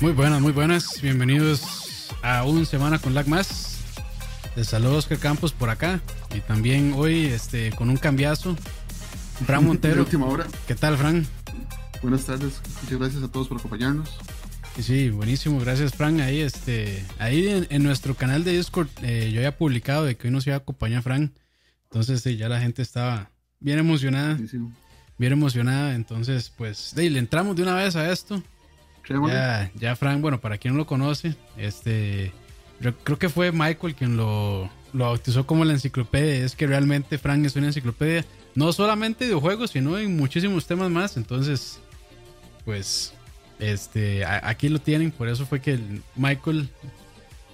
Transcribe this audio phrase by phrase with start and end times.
[0.00, 1.00] Muy buenas, muy buenas.
[1.00, 3.78] Bienvenidos a un Semana con Lag Más.
[4.54, 6.02] Les saludo Oscar Campos por acá.
[6.34, 8.56] Y también hoy este, con un cambiazo.
[9.46, 10.02] Fran Montero.
[10.02, 10.46] última hora.
[10.68, 11.26] ¿Qué tal, Fran?
[12.02, 12.60] Buenas tardes.
[12.82, 14.10] Muchas gracias a todos por acompañarnos.
[14.76, 15.58] Sí, sí, buenísimo.
[15.60, 16.20] Gracias, Fran.
[16.20, 20.32] Ahí, este, ahí en, nuestro canal de Discord eh, yo había publicado de que hoy
[20.32, 21.32] nos iba a acompañar Fran.
[21.84, 24.38] Entonces, sí, ya la gente estaba bien emocionada.
[25.16, 25.94] Bien emocionada.
[25.94, 28.42] Entonces, pues, le entramos de una vez a esto.
[29.28, 32.32] Ya, ya Frank, bueno, para quien no lo conoce, este,
[33.04, 36.44] creo que fue Michael quien lo, lo bautizó como la enciclopedia.
[36.44, 38.24] Es que realmente Frank es una enciclopedia,
[38.54, 41.16] no solamente de videojuegos, sino en muchísimos temas más.
[41.16, 41.80] Entonces,
[42.64, 43.14] pues,
[43.58, 45.10] este, aquí lo tienen.
[45.10, 45.78] Por eso fue que
[46.14, 46.68] Michael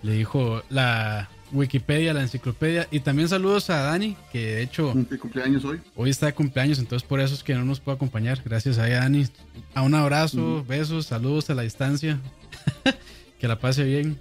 [0.03, 2.89] le dijo la Wikipedia, la enciclopedia.
[2.91, 4.93] Y también saludos a Dani, que de hecho.
[5.21, 5.81] cumpleaños hoy.
[5.95, 8.41] Hoy está de cumpleaños, entonces por eso es que no nos puede acompañar.
[8.45, 9.27] Gracias a Dani.
[9.75, 12.19] A un abrazo, besos, saludos a la distancia.
[13.39, 14.19] que la pase bien.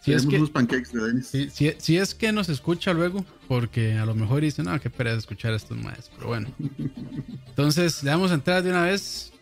[0.00, 1.76] Si es que, unos pancakes de Denis.
[1.78, 5.52] Si, es que nos escucha luego, porque a lo mejor dicen, no, qué pereza escuchar
[5.52, 6.10] a estos maestros.
[6.16, 6.48] Pero bueno.
[7.48, 9.32] Entonces, le vamos a entrar de una vez.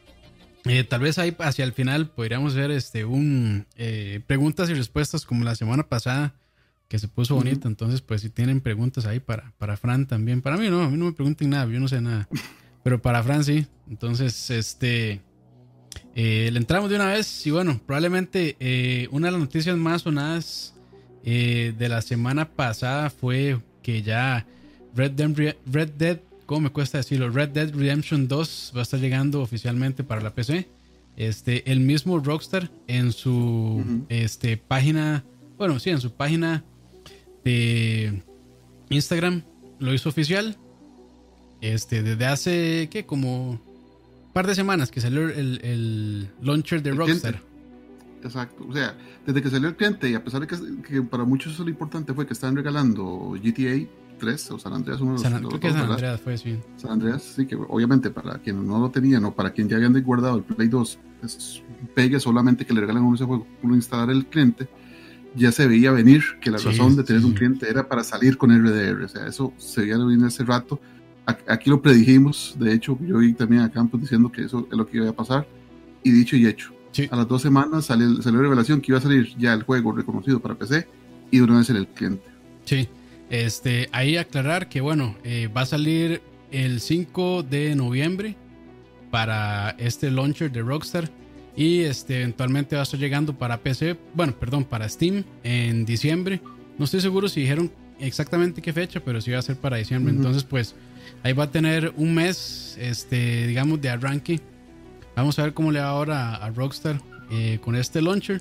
[0.65, 5.25] Eh, tal vez ahí hacia el final podríamos ver este un eh, preguntas y respuestas
[5.25, 6.35] como la semana pasada
[6.89, 7.69] que se puso bonito.
[7.69, 10.43] Entonces, pues si tienen preguntas ahí para, para Fran también.
[10.43, 12.29] Para mí no, a mí no me pregunten nada, yo no sé nada.
[12.83, 13.67] Pero para Fran sí.
[13.89, 15.21] Entonces, este...
[16.15, 20.03] Eh, le entramos de una vez y bueno, probablemente eh, una de las noticias más
[20.03, 20.75] sonadas
[21.25, 24.47] eh, de la semana pasada fue que ya
[24.95, 27.31] Red Dead, Red Dead, ¿cómo me cuesta decirlo?
[27.31, 30.69] Red Dead Redemption 2 va a estar llegando oficialmente para la PC.
[31.17, 35.25] Este, el mismo Rockstar en su este, página,
[35.57, 36.65] bueno, sí, en su página
[38.91, 39.43] Instagram
[39.79, 40.57] lo hizo oficial.
[41.61, 43.05] Este, desde hace, ¿qué?
[43.05, 43.61] Como un
[44.33, 47.43] par de semanas que salió el, launcher de Rockstar.
[48.23, 48.67] Exacto.
[48.69, 48.97] O sea,
[49.27, 52.13] desde que salió el cliente, y a pesar de que, para muchos eso lo importante
[52.15, 53.87] fue que estaban regalando GTA
[54.19, 56.59] 3 o San Andreas, uno de los, creo que San Andreas fue, sí.
[56.77, 60.01] San Andreas, sí, que obviamente para quien no lo tenían o para quien ya habían
[60.03, 61.63] guardado el Play 2, es
[61.95, 64.69] pegue solamente que le regalan uno ese juego, uno instalar el cliente
[65.35, 68.51] ya se veía venir que la razón de tener un cliente era para salir con
[68.51, 69.05] RDR.
[69.05, 70.81] O sea, eso se veía venir hace rato.
[71.47, 72.57] Aquí lo predijimos.
[72.59, 75.13] De hecho, yo vi también a Campos diciendo que eso es lo que iba a
[75.13, 75.47] pasar.
[76.03, 76.73] Y dicho y hecho.
[77.11, 80.41] A las dos semanas salió, salió revelación que iba a salir ya el juego reconocido
[80.41, 80.89] para PC
[81.31, 82.25] y de una vez el cliente.
[82.65, 82.89] Sí.
[83.31, 88.37] Este, ahí aclarar que, bueno, eh, va a salir el 5 de noviembre
[89.11, 91.11] para este launcher de Rockstar.
[91.59, 96.41] Y este, eventualmente va a estar llegando para PC, bueno, perdón, para Steam en diciembre.
[96.79, 100.15] No estoy seguro si dijeron exactamente qué fecha, pero sí va a ser para diciembre.
[100.15, 100.77] Entonces, pues
[101.25, 104.41] ahí va a tener un mes, este, digamos, de arranque.
[105.17, 107.03] Vamos a ver cómo le va ahora a Rockstar
[107.33, 108.41] eh, con este launcher.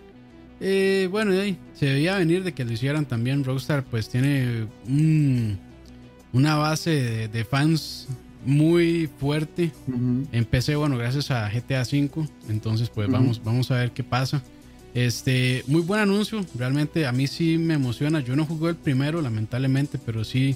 [0.59, 3.43] Eh, bueno, ahí se debía venir de que lo hicieran también.
[3.43, 4.67] Rockstar, pues tiene
[6.33, 8.09] una base de fans
[8.47, 9.71] muy fuerte.
[10.31, 12.27] Empecé, bueno, gracias a GTA V.
[12.47, 14.41] Entonces, pues vamos, vamos a ver qué pasa.
[14.93, 16.45] Este, muy buen anuncio.
[16.57, 18.21] Realmente a mí sí me emociona.
[18.21, 20.55] Yo no jugué el primero, lamentablemente, pero sí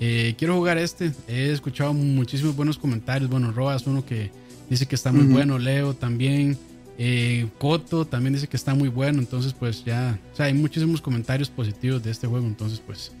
[0.00, 1.12] eh, quiero jugar este.
[1.28, 3.30] He escuchado muchísimos buenos comentarios.
[3.30, 4.32] Bueno, Roas, uno que
[4.68, 5.60] dice que está muy bueno.
[5.60, 6.58] Leo también.
[6.98, 9.20] Eh, Coto también dice que está muy bueno.
[9.20, 12.46] Entonces, pues ya, o sea, hay muchísimos comentarios positivos de este juego.
[12.48, 13.12] Entonces, pues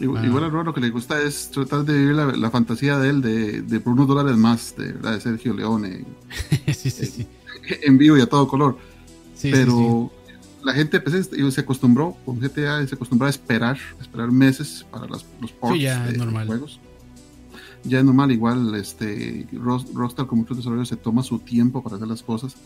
[0.00, 3.20] Igual, a Roa lo que le gusta es tratar de vivir la, fantasía de él
[3.20, 6.04] de, de, por unos dólares más, de, de Sergio Leone.
[6.66, 7.26] sí, sí, sí.
[7.82, 8.78] En vivo y a todo color.
[9.42, 10.12] Pero
[10.62, 15.24] la gente pues, se acostumbró con GTA, se acostumbró a esperar, esperar meses para los
[15.60, 16.46] ports ya de normal.
[16.46, 16.80] juegos.
[17.84, 22.08] Ya es normal, igual este Rockstar como muchos desarrolladores se toma su tiempo para hacer
[22.08, 22.56] las cosas.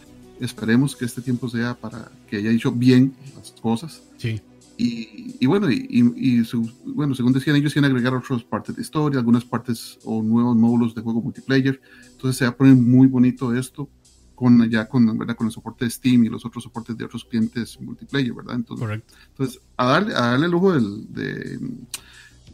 [0.40, 4.02] Esperemos que este tiempo sea para que haya hecho bien las cosas.
[4.16, 4.40] Sí.
[4.80, 6.44] Y, bueno, y,
[6.84, 10.54] bueno, según decían ellos, iban a agregar otras partes de historia, algunas partes o nuevos
[10.56, 11.80] módulos de juego multiplayer.
[12.12, 13.88] Entonces se va a poner muy bonito esto
[14.36, 15.34] con ya con, ¿verdad?
[15.34, 18.54] con el soporte de Steam y los otros soportes de otros clientes multiplayer, ¿verdad?
[18.54, 19.14] Entonces, Correcto.
[19.30, 21.58] entonces a darle, a darle el lujo de,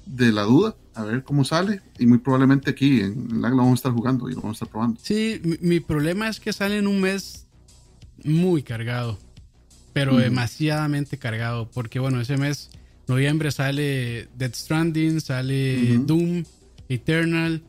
[0.06, 1.82] de la duda, a ver cómo sale.
[1.98, 4.64] Y muy probablemente aquí en, LAG lo vamos a estar jugando y lo vamos a
[4.64, 4.98] estar probando.
[5.02, 7.46] Sí, mi, mi problema es que sale en un mes
[8.24, 9.18] muy cargado
[9.94, 12.68] pero demasiadamente cargado, porque bueno, ese mes,
[13.06, 16.44] noviembre, sale Dead Stranding, sale Doom,
[16.88, 17.62] Eternal,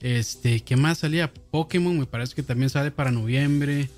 [0.00, 1.32] este, ¿qué más salía?
[1.50, 3.90] Pokémon, me parece que también sale para noviembre.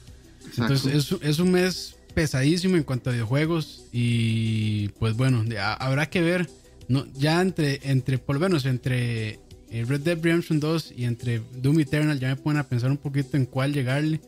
[0.56, 5.44] Entonces es, un mes pesadísimo en cuanto a videojuegos y pues bueno,
[5.78, 6.48] habrá que ver,
[6.88, 9.40] no, ya entre, entre, por lo menos entre
[9.70, 12.96] eh, Red Dead Redemption 2 y entre Doom Eternal ya me ponen a pensar un
[12.96, 14.20] poquito en cuál llegarle.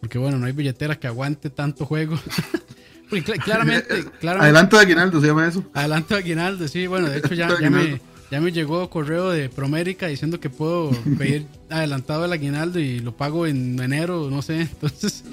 [0.00, 2.16] Porque bueno, no hay billetera que aguante tanto juego.
[3.20, 4.44] claramente, claramente.
[4.44, 5.64] Adelanto de Aguinaldo se llama eso.
[5.74, 6.86] Adelanto de Aguinaldo, sí.
[6.86, 7.48] Bueno, de hecho ya,
[8.30, 13.14] ya, me, llegó correo de Promérica diciendo que puedo pedir adelantado el aguinaldo y lo
[13.16, 14.62] pago en enero, no sé.
[14.62, 15.24] Entonces,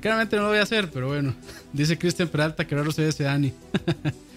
[0.00, 1.34] claramente no lo voy a hacer, pero bueno.
[1.72, 3.52] Dice Cristian Peralta que raro se ve ese Dani.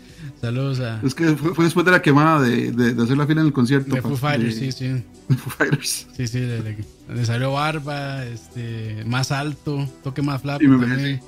[0.41, 0.99] Saludos a.
[1.03, 3.93] Es que fue, después de la quemada de, de, hacer la fila en el concierto.
[3.93, 5.03] De Foo Fighters, sí, sí.
[5.29, 6.07] Foo Fighters.
[6.15, 10.63] Sí, sí, le, salió barba, este, más alto, toque más flaco.
[10.63, 11.21] Y me también.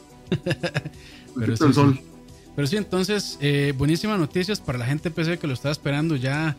[1.37, 1.99] Pero sí, el sol.
[2.55, 6.55] Pero sí, entonces, eh, buenísimas noticias para la gente PC que lo está esperando ya.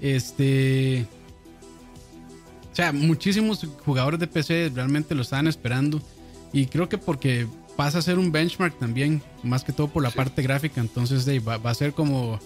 [0.00, 1.06] Este.
[2.72, 6.00] O sea, muchísimos jugadores de PC realmente lo estaban esperando.
[6.52, 7.46] Y creo que porque
[7.76, 10.80] pasa a ser un benchmark también, más que todo por la parte gráfica.
[10.80, 12.40] Entonces, de, va, a ser como.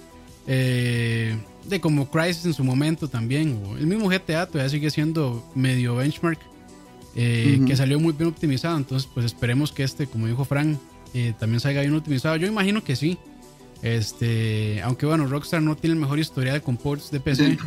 [0.47, 3.63] Eh, de como Crisis en su momento también.
[3.65, 6.39] O el mismo GTA todavía sigue siendo medio benchmark.
[7.17, 8.77] Eh, que salió muy bien optimizado.
[8.77, 10.79] Entonces, pues esperemos que este, como dijo Frank,
[11.15, 12.37] eh, también salga bien optimizado.
[12.37, 13.19] Yo imagino que sí.
[13.83, 17.59] Este, aunque bueno, Rockstar no tiene el mejor historial con ports de PC.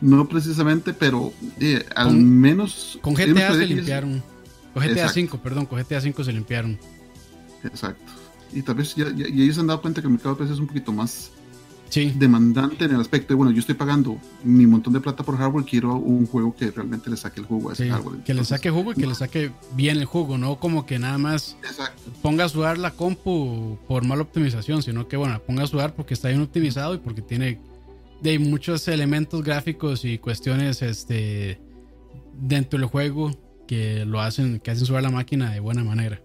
[0.00, 2.98] No, precisamente, pero eh, al menos.
[3.00, 4.22] Con GTA se limpiaron.
[4.74, 6.78] Con GTA 5, perdón, con GTA 5 se limpiaron.
[7.64, 8.12] Exacto.
[8.52, 10.60] Y tal vez ya, ellos se han dado cuenta que el mercado de PC es
[10.60, 11.30] un poquito más
[11.94, 15.64] demandante en el aspecto de, bueno, yo estoy pagando mi montón de plata por hardware,
[15.64, 18.22] quiero un juego que realmente le saque el jugo a ese hardware.
[18.22, 21.18] que le saque jugo y que le saque bien el jugo, no como que nada
[21.18, 21.56] más
[22.22, 26.14] ponga a sudar la compu por mala optimización, sino que, bueno, ponga a sudar porque
[26.14, 27.60] está bien optimizado y porque tiene
[28.22, 31.60] de muchos elementos gráficos y cuestiones este
[32.38, 33.30] dentro del juego
[33.66, 36.20] que lo hacen, que hacen sudar la máquina de buena manera.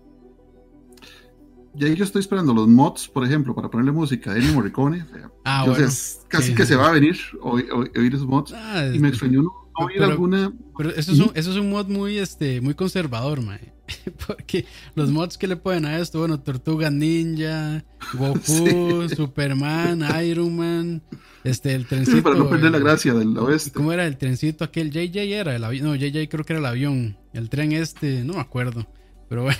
[1.74, 5.06] Y ahí yo estoy esperando los mods, por ejemplo, para ponerle música de Ennio Morricone.
[5.46, 5.88] Ah, bueno.
[6.28, 8.54] casi que se va a venir oír, oír esos mods.
[8.54, 10.52] Ah, y me extrañó no, oír alguna.
[10.78, 13.74] Pero eso es, un, eso es un mod muy, este, muy conservador, mae.
[14.28, 14.66] Porque
[14.96, 17.84] los mods que le ponen a esto, bueno, Tortuga Ninja,
[18.14, 21.02] Goku, Superman, Iron Man,
[21.44, 22.18] este, el trencito.
[22.18, 23.72] Sí, para no perder la gracia del oeste.
[23.72, 24.92] ¿Cómo era el trencito aquel?
[24.92, 25.86] JJ era el avión.
[25.86, 27.18] No, JJ creo que era el avión.
[27.34, 28.86] El tren este, no me acuerdo.
[29.32, 29.60] Pero bueno.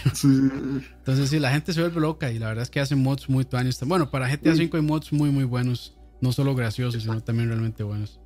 [0.98, 3.46] Entonces sí, la gente se vuelve loca y la verdad es que hacen mods muy
[3.46, 3.80] tuanis.
[3.86, 5.98] Bueno, para GTA V hay mods muy, muy buenos.
[6.20, 8.20] No solo graciosos, sino también realmente buenos.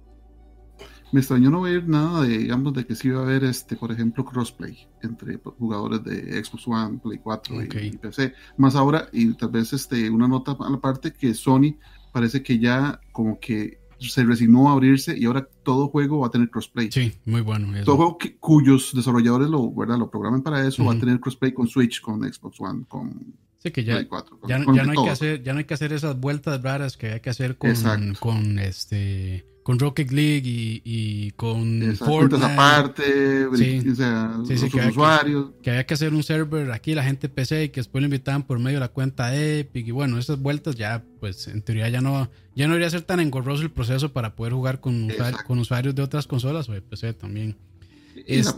[1.11, 3.91] Me extrañó no ver nada de, digamos, de que sí iba a haber, este, por
[3.91, 8.33] ejemplo, crossplay entre jugadores de Xbox One, Play 4 y, PC.
[8.57, 11.77] Más ahora, y tal vez este, una nota a la parte que Sony
[12.11, 16.31] parece que ya como que se resignó a abrirse y ahora todo juego va a
[16.31, 16.91] tener crossplay.
[16.91, 17.67] Sí, muy bueno.
[17.83, 19.97] Todo juego cuyos desarrolladores lo, ¿verdad?
[19.97, 23.71] lo programen para eso va a tener crossplay con Switch, con Xbox One, con sí,
[23.71, 24.39] que ya, 4.
[24.47, 27.19] ya, no hay que hacer, ya no hay que hacer esas vueltas raras que hay
[27.19, 27.73] que hacer con,
[28.19, 32.45] con este con Rocket League y, y con Fortnite.
[32.45, 33.83] aparte, sí.
[33.89, 35.53] o sea, sí, que usuarios.
[35.63, 38.43] que había que hacer un server aquí, la gente PC, y que después lo invitaban
[38.43, 39.87] por medio de la cuenta Epic.
[39.87, 43.19] Y bueno, esas vueltas ya, pues en teoría ya no, ya no debería ser tan
[43.19, 45.11] engorroso el proceso para poder jugar con,
[45.47, 47.57] con usuarios de otras consolas o de PC también.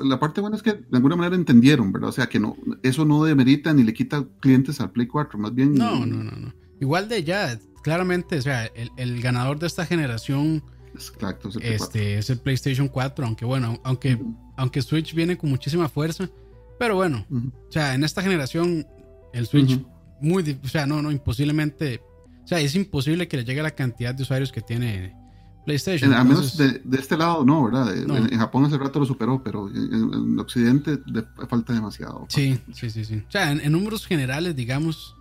[0.04, 2.09] la, parte buena es que de alguna manera entendieron, ¿verdad?
[2.09, 5.56] O sea, que no, eso no demerita ni le quita clientes al Play 4, más
[5.56, 5.74] bien.
[5.74, 6.54] No, no, no, no.
[6.81, 10.63] Igual de ya, claramente, o sea, el, el ganador de esta generación
[10.97, 14.19] Exacto, es el, este, es el PlayStation 4, aunque bueno, aunque,
[14.56, 16.30] aunque Switch viene con muchísima fuerza,
[16.80, 18.85] pero bueno, o sea, en esta generación
[19.33, 19.80] el Switch
[20.21, 22.01] muy, o sea, no, no, imposiblemente,
[22.44, 25.16] o sea, es imposible que le llegue la cantidad de usuarios que tiene
[25.66, 26.13] PlayStation.
[26.13, 27.95] a menos de, este lado, no, ¿verdad?
[27.95, 30.97] En, Japón hace rato lo superó, pero en, Occidente
[31.49, 32.25] falta demasiado.
[32.30, 33.23] Sí, sí, sí, sí.
[33.27, 35.16] O sea, en, números generales, digamos,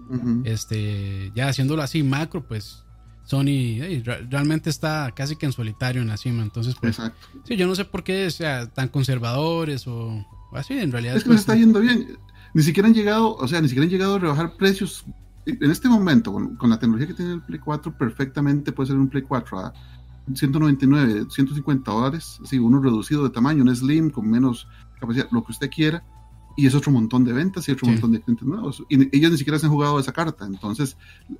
[0.44, 2.85] este, ya haciéndolo así macro, pues
[3.26, 3.82] Sony
[4.30, 6.42] realmente está casi que en solitario en la cima.
[6.42, 6.96] Entonces, pues,
[7.44, 11.16] sí, yo no sé por qué sea tan conservadores o, así, en realidad.
[11.16, 12.16] Es que les está yendo bien.
[12.54, 15.04] Ni siquiera han llegado, o sea, ni siquiera han llegado a rebajar precios.
[15.44, 19.08] En este momento, con, la tecnología que tiene el Play 4, perfectamente puede ser un
[19.08, 19.72] Play 4 a
[20.32, 22.38] 199, 150 dólares.
[22.44, 24.68] Así, uno reducido de tamaño, un Slim con menos
[25.00, 26.02] capacidad, lo que usted quiera
[26.56, 28.82] y es otro montón de ventas y otro montón de clientes nuevos.
[28.88, 30.46] Y ellos ni siquiera se han jugado esa carta.
[30.46, 30.96] Entonces,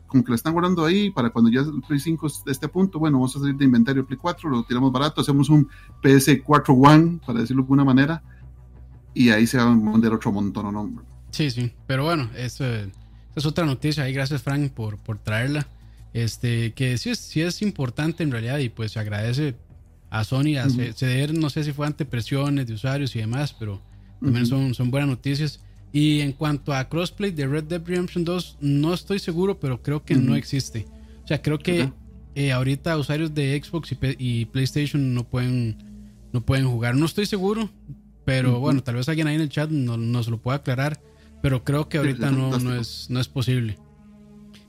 [0.07, 2.99] como que la están guardando ahí para cuando ya el Play 5 esté a punto,
[2.99, 5.69] bueno, vamos a salir de inventario Play 4, lo tiramos barato, hacemos un
[6.03, 8.23] PS4 One, para decirlo de alguna manera,
[9.15, 11.03] y ahí se va a vender otro montón, ¿no?
[11.31, 12.65] Sí, sí, pero bueno, eso,
[13.35, 14.09] es otra noticia.
[14.09, 15.67] Y gracias, Frank, por, por traerla.
[16.13, 19.55] Este, que sí es, sí es importante en realidad y pues se agradece
[20.09, 23.83] a Sony a ceder, no sé si fue ante presiones de usuarios y demás, pero
[24.21, 25.61] también son, son buenas noticias.
[25.93, 30.05] Y en cuanto a crossplay de Red Dead Redemption 2, no estoy seguro, pero creo
[30.05, 30.87] que no existe.
[31.25, 31.91] O sea, creo que
[32.35, 35.79] eh, ahorita usuarios de Xbox y, PlayStation no pueden,
[36.33, 36.97] no pueden jugar.
[36.97, 37.71] No estoy seguro,
[38.25, 41.01] pero bueno, tal vez alguien ahí en el chat nos, lo pueda aclarar.
[41.43, 43.79] Pero creo que ahorita no, no, es, no es posible.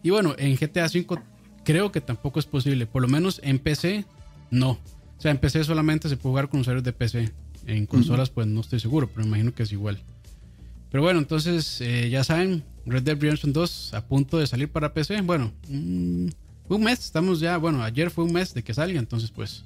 [0.04, 1.20] Y bueno, en GTA V
[1.63, 2.86] creo que tampoco es posible.
[2.86, 4.06] Por lo menos en PC,
[4.51, 4.72] no.
[4.72, 7.34] O sea, en PC solamente se puede jugar con usuarios de PC.
[7.67, 10.00] En consolas, pues no estoy seguro, pero me imagino que es igual.
[10.89, 14.93] Pero bueno, entonces eh, ya saben, Red Dead Redemption 2 a punto de salir para
[14.93, 15.19] PC.
[15.21, 16.27] Bueno, mm,
[16.69, 19.65] un mes, estamos ya, bueno, ayer fue un mes de que salga, entonces pues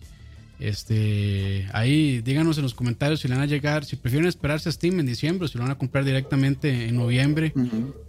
[0.59, 4.71] este, ahí díganos en los comentarios si le van a llegar, si prefieren esperarse a
[4.71, 7.53] Steam en diciembre si lo van a comprar directamente en noviembre.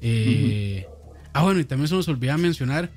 [0.01, 0.87] Eh,
[1.35, 2.91] ah, bueno, y también se nos olvida mencionar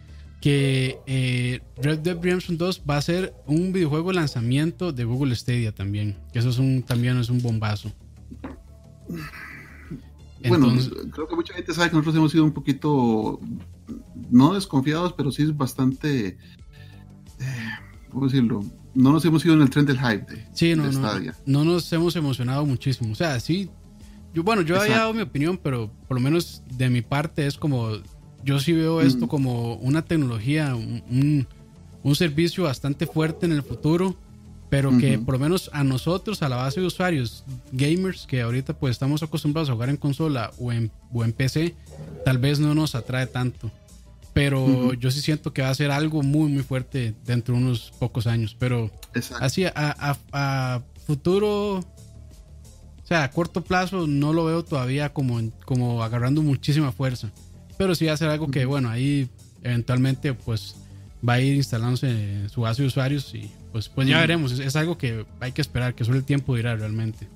[0.46, 5.36] que eh, Red Dead Redemption 2 va a ser un videojuego de lanzamiento de Google
[5.36, 7.92] Stadia también, que eso es un, también es un bombazo.
[10.48, 10.72] Bueno,
[11.12, 13.40] creo que mucha gente sabe que nosotros hemos sido un poquito,
[14.30, 16.38] no desconfiados, pero sí es bastante, eh,
[18.12, 18.64] ¿cómo decirlo?
[18.94, 20.92] no nos hemos ido en el tren del hype de, sí, no,
[21.48, 23.14] no, nos hemos emocionado muchísimo.
[23.14, 23.72] O sea, sí,
[24.32, 27.58] yo, bueno, yo había dado mi opinión, pero por lo menos de mi parte es
[27.58, 27.94] como,
[28.46, 29.28] yo sí veo esto mm.
[29.28, 31.48] como una tecnología, un,
[32.14, 34.16] servicio bastante fuerte en el futuro,
[34.70, 38.78] pero que por lo menos a nosotros, a la base de usuarios, gamers, que ahorita
[38.78, 41.76] pues estamos acostumbrados a jugar en consola o en, o en PC,
[42.24, 43.72] tal vez no nos atrae tanto.
[44.34, 47.94] Pero yo sí siento que va a ser algo muy, muy fuerte dentro de unos
[47.98, 48.56] pocos años.
[48.60, 48.92] Pero
[49.40, 51.84] así a, futuro, o
[53.06, 57.32] sea, a corto plazo no lo veo todavía como, como agarrando muchísima fuerza.
[57.78, 59.30] Pero sí va a ser algo que, bueno, ahí
[59.64, 60.76] eventualmente pues
[61.28, 64.52] va a ir instalándose en su base de usuarios y pues, pues ya veremos.
[64.52, 67.28] Es, es, algo que hay que esperar, que solo el tiempo dirá realmente.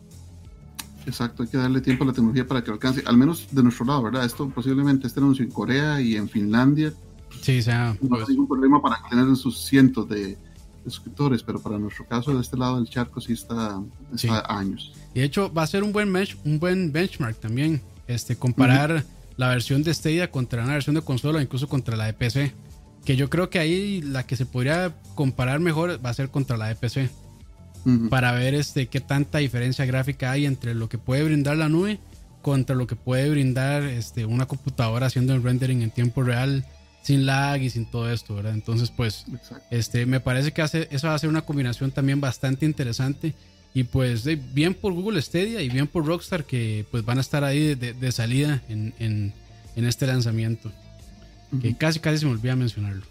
[1.06, 3.86] Exacto, hay que darle tiempo a la tecnología para que alcance, al menos de nuestro
[3.86, 4.26] lado, ¿verdad?
[4.26, 6.94] Esto posiblemente este anuncio en Corea y en Finlandia.
[7.42, 7.98] Sí, sea.
[8.02, 8.30] No hay pues.
[8.30, 10.38] ningún problema para tener sus cientos de,
[10.86, 13.82] suscriptores, pero para nuestro caso de este lado del charco sí está,
[14.48, 14.94] años.
[15.14, 16.14] Y de hecho va a ser un buen,
[16.46, 19.04] un buen benchmark también, este, comparar
[19.40, 22.52] la versión de Stadia contra una versión de consola, incluso contra la de PC.
[23.06, 26.58] Que yo creo que ahí la que se podría comparar mejor va a ser contra
[26.58, 27.10] la de PC
[28.10, 32.00] para ver este, qué tanta diferencia gráfica hay entre lo que puede brindar la nube
[32.42, 36.66] contra lo que puede brindar este, una computadora haciendo el rendering en tiempo real
[37.02, 38.54] sin lag y sin todo esto, ¿verdad?
[38.54, 39.26] Entonces, pues,
[39.72, 43.34] este, me parece que hace, eso va a ser una combinación también bastante interesante
[43.74, 47.44] y pues bien por Google Stadia y bien por Rockstar que pues van a estar
[47.44, 49.34] ahí de, salida en, en,
[49.86, 50.72] este lanzamiento.
[51.62, 53.04] Que casi casi se me olvida mencionarlo.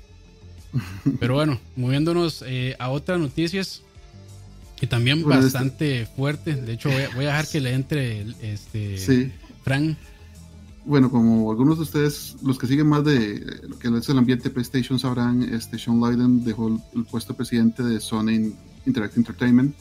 [1.21, 3.83] Pero bueno, moviéndonos eh, a otras noticias.
[4.77, 6.55] Que también bastante fuerte.
[6.55, 9.33] De hecho, voy a, dejar que le entre este sí.
[9.65, 9.97] Frank.
[10.85, 14.50] Bueno, como algunos de ustedes, los que siguen más de lo que es el ambiente
[14.50, 18.55] PlayStation sabrán, este Sean Lydon dejó el, puesto de presidente de Sony
[18.87, 19.75] Interactive Entertainment.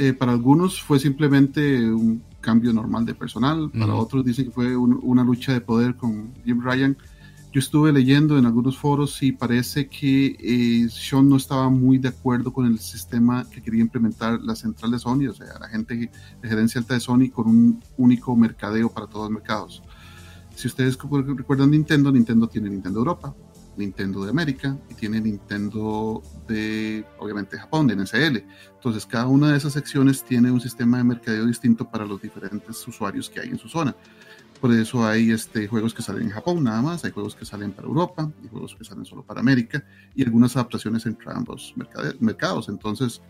[0.00, 4.76] Eh, para algunos fue simplemente un cambio normal de personal, para otros dicen que fue
[4.76, 6.96] una lucha de poder con Jim Ryan.
[7.52, 12.10] Yo estuve leyendo en algunos foros y parece que eh, Sean no estaba muy de
[12.10, 15.96] acuerdo con el sistema que quería implementar la central de Sony, o sea, la gente
[16.42, 19.82] de gerencia alta de Sony con un único mercadeo para todos los mercados.
[20.54, 23.34] Si ustedes recuerdan Nintendo, Nintendo tiene Nintendo Europa,
[23.78, 28.44] Nintendo de América y tiene Nintendo de, obviamente, Japón, de NSL.
[28.74, 32.86] Entonces, cada una de esas secciones tiene un sistema de mercadeo distinto para los diferentes
[32.86, 33.94] usuarios que hay en su zona.
[34.60, 37.72] Por eso hay este, juegos que salen en Japón nada más, hay juegos que salen
[37.72, 39.84] para Europa, y juegos que salen solo para América
[40.16, 41.74] y algunas adaptaciones entre ambos
[42.18, 42.68] mercados.
[42.68, 43.22] Entonces,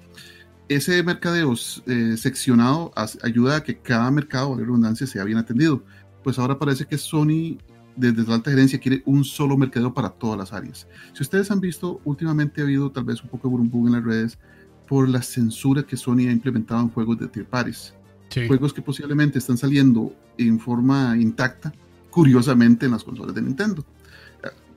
[0.68, 1.54] ese mercadeo
[1.86, 5.82] eh, seccionado ayuda a que cada mercado, de redundancia, sea bien atendido.
[6.24, 7.58] Pues ahora parece que Sony,
[7.98, 10.86] desde la alta gerencia, quiere un solo mercadeo para todas las áreas.
[11.12, 14.04] Si ustedes han visto, últimamente ha habido tal vez un poco de burbuja en las
[14.04, 14.38] redes
[14.88, 17.94] por la censura que Sony ha implementado en juegos de tier parties.
[18.46, 21.72] Juegos que posiblemente están saliendo en forma intacta,
[22.10, 23.84] curiosamente, en las consolas de Nintendo.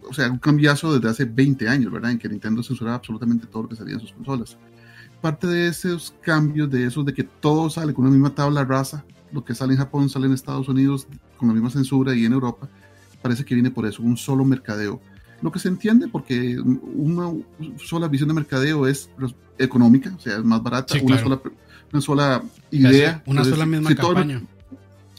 [0.10, 2.12] O sea, un cambiazo desde hace 20 años, ¿verdad?
[2.12, 4.58] En que Nintendo censuraba absolutamente todo lo que salía en sus consolas.
[5.22, 9.06] Parte de esos cambios, de esos de que todo sale con una misma tabla rasa,
[9.32, 12.34] lo que sale en Japón sale en Estados Unidos con la misma censura y en
[12.34, 12.70] Europa,
[13.22, 15.02] parece que viene por eso, un solo mercadeo.
[15.42, 17.32] Lo que se entiende porque una
[17.84, 19.10] sola visión de mercadeo es
[19.58, 21.42] económica, o sea, es más barata, una sola
[21.92, 23.22] una sola idea.
[23.26, 24.42] Una sola misma campaña.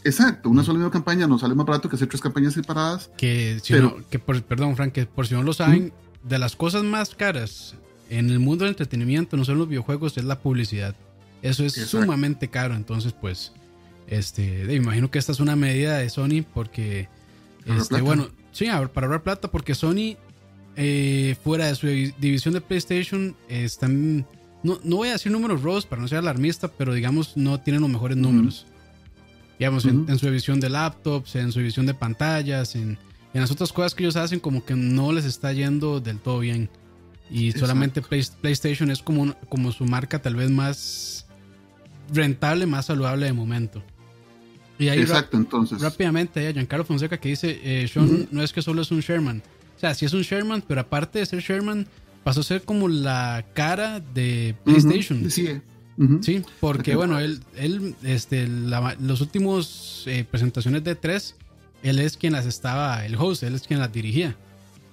[0.05, 3.11] exacto, una sola misma campaña nos sale más barato que hacer tres campañas separadas.
[3.17, 5.93] Que, si no, que por, perdón, Frank, que por si no lo saben,
[6.23, 7.75] de las cosas más caras
[8.09, 10.95] en el mundo del entretenimiento, no solo los videojuegos, es la publicidad.
[11.43, 13.53] Eso es sumamente caro, entonces pues,
[14.07, 17.09] este, me imagino que esta es una medida de Sony porque,
[17.67, 20.17] este, bueno, sí, para ahorrar plata, porque Sony,
[20.77, 24.27] eh, fuera de su división de PlayStation, están
[24.63, 27.83] no, no voy a decir números rojos para no ser alarmista, pero digamos no tienen
[27.83, 28.67] los mejores números.
[29.59, 32.99] Digamos, en, su edición de laptops, en su edición de pantallas, en,
[33.33, 36.41] en las otras cosas que ellos hacen como que no les está yendo del todo
[36.41, 36.69] bien.
[37.31, 41.27] Y solamente PlayStation es como, como su marca tal vez más
[42.13, 43.83] rentable, más saludable de momento.
[44.79, 45.81] Y ahí Exacto, entonces.
[45.81, 49.43] Rápidamente, a Giancarlo Fonseca que dice, eh, Sean no es que solo es un Sherman.
[49.77, 51.87] O sea, sí es un Sherman, pero aparte de ser Sherman,
[52.25, 55.31] pasó a ser como la cara de PlayStation.
[55.31, 55.61] Sí,
[56.21, 61.37] Sí, porque bueno, él, él este, los últimos eh, presentaciones de 3,
[61.83, 64.37] él es quien las estaba, el host, él es quien las dirigía.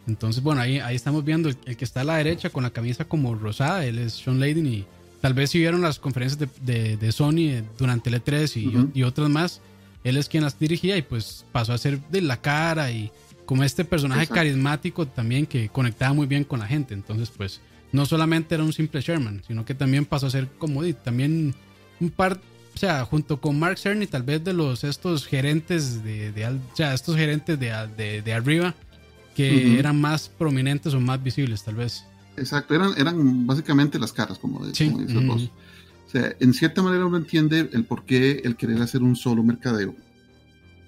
[0.07, 3.05] Entonces, bueno, ahí, ahí estamos viendo el, que está a la derecha con la camisa
[3.05, 4.85] como rosada, él es Sean Layden y
[5.21, 9.03] tal vez si vieron las conferencias de, de, Sony eh, durante el E3 y, y,
[9.03, 9.61] otras más,
[10.03, 13.11] él es quien las dirigía y pues pasó a ser de la cara y
[13.45, 16.93] como este personaje carismático también que conectaba muy bien con la gente.
[16.93, 20.83] Entonces, pues no solamente era un simple Sherman, sino que también pasó a ser como
[20.93, 21.55] también
[21.99, 22.39] un par,
[22.75, 26.59] o sea, junto con Mark Cerny, tal vez de los estos gerentes de, de o
[26.75, 28.75] sea, estos gerentes de, de, arriba
[29.35, 32.03] que eran más prominentes o más visibles, tal vez.
[32.37, 34.93] Exacto, eran, eran básicamente las caras, como, de, sí.
[36.09, 39.43] O sea, en cierta manera uno entiende el por qué el querer hacer un solo
[39.43, 39.95] mercadeo.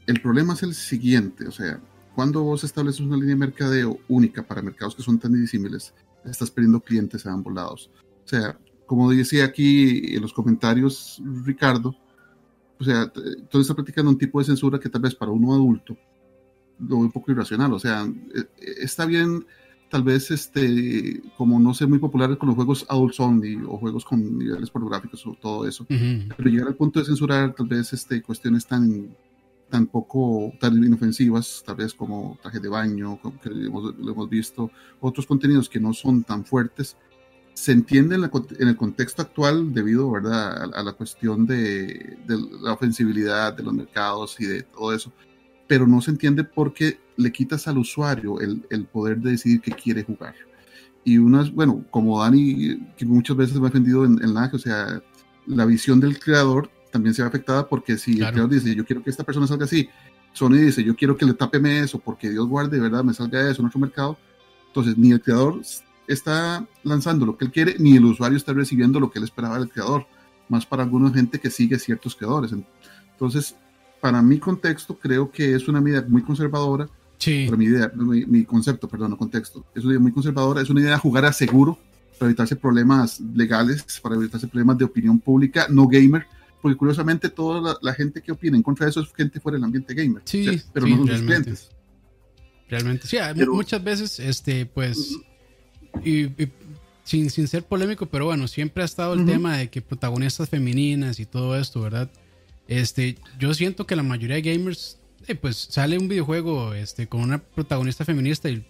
[0.07, 1.79] El problema es el siguiente, o sea,
[2.15, 5.93] cuando vos estableces una línea de mercadeo única para mercados que son tan disímiles,
[6.25, 7.91] estás perdiendo clientes a ambos lados.
[8.25, 11.95] O sea, como decía aquí en los comentarios Ricardo,
[12.79, 15.95] o sea, entonces está practicando un tipo de censura que tal vez para uno adulto
[16.79, 17.71] lo ve un poco irracional.
[17.73, 19.45] O sea, e, e, está bien,
[19.91, 24.05] tal vez, este, como no sé, muy populares con los juegos adult only o juegos
[24.05, 28.21] con niveles pornográficos o todo eso, pero llegar al punto de censurar tal vez este,
[28.21, 29.15] cuestiones tan
[29.69, 34.29] tan poco, tan inofensivas, tal vez como traje de baño, como que hemos, lo hemos
[34.29, 34.69] visto,
[34.99, 36.97] otros contenidos que no son tan fuertes,
[37.53, 38.29] se entiende en,
[38.59, 40.73] en el contexto actual debido ¿verdad?
[40.73, 45.11] A, la cuestión de, de, la ofensibilidad de los mercados y de todo eso,
[45.71, 49.71] pero no se entiende porque le quitas al usuario el, el poder de decidir qué
[49.71, 50.35] quiere jugar.
[51.05, 54.59] Y unas, bueno, como Dani, que muchas veces me ha defendido en, en la, o
[54.59, 55.01] sea,
[55.47, 59.01] la visión del creador también se ve afectada porque si el creador dice, yo quiero
[59.01, 59.87] que esta persona salga así,
[60.33, 63.05] Sony dice, yo quiero que le tapeme eso porque Dios guarde, ¿verdad?
[63.05, 64.17] Me salga eso en otro mercado.
[64.67, 65.61] Entonces, ni el creador
[66.05, 69.57] está lanzando lo que él quiere, ni el usuario está recibiendo lo que él esperaba
[69.57, 70.05] del creador,
[70.49, 72.51] más para alguna gente que sigue ciertos creadores.
[73.13, 73.55] Entonces,
[74.01, 76.89] para mi contexto, creo que es una medida muy conservadora.
[77.17, 77.45] Sí.
[77.45, 79.63] Para mi idea, mi, concepto, perdón, no contexto.
[79.75, 81.77] Es una idea muy conservadora, es una idea de jugar a seguro
[82.17, 86.25] para evitarse problemas legales, para evitarse problemas de opinión pública, no gamer
[86.61, 89.65] porque curiosamente toda la, gente que opina en contra de eso es gente fuera del
[89.65, 90.21] ambiente gamer.
[90.25, 91.69] Sí, pero no son sus clientes.
[92.69, 93.17] Realmente, sí,
[93.49, 95.17] muchas veces, este, pues,
[96.05, 96.27] y,
[97.03, 101.19] sin, sin, ser polémico, pero bueno, siempre ha estado el tema de que protagonistas femeninas
[101.19, 102.09] y todo esto, ¿verdad?
[102.71, 107.19] Este, yo siento que la mayoría de gamers, eh, pues sale un videojuego este, con
[107.19, 108.65] una protagonista feminista y,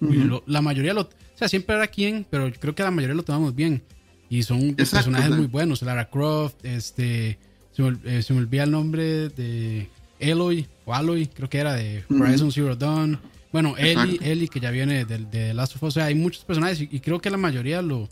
[0.47, 3.53] la mayoría lo, o sea, siempre era quien, pero creo que la mayoría lo tomamos
[3.53, 3.83] bien.
[4.27, 7.37] Y son personajes muy buenos, Lara Croft, este,
[7.73, 9.87] se me, eh, se me, olvida el nombre de
[10.17, 13.19] Eloy o Aloy, creo que era de Horizon Zero Dawn.
[13.51, 15.89] Bueno, Ellie, Ellie, que ya viene de, de, Last of Us.
[15.89, 18.09] O sea, hay muchos personajes y, creo que la mayoría lo,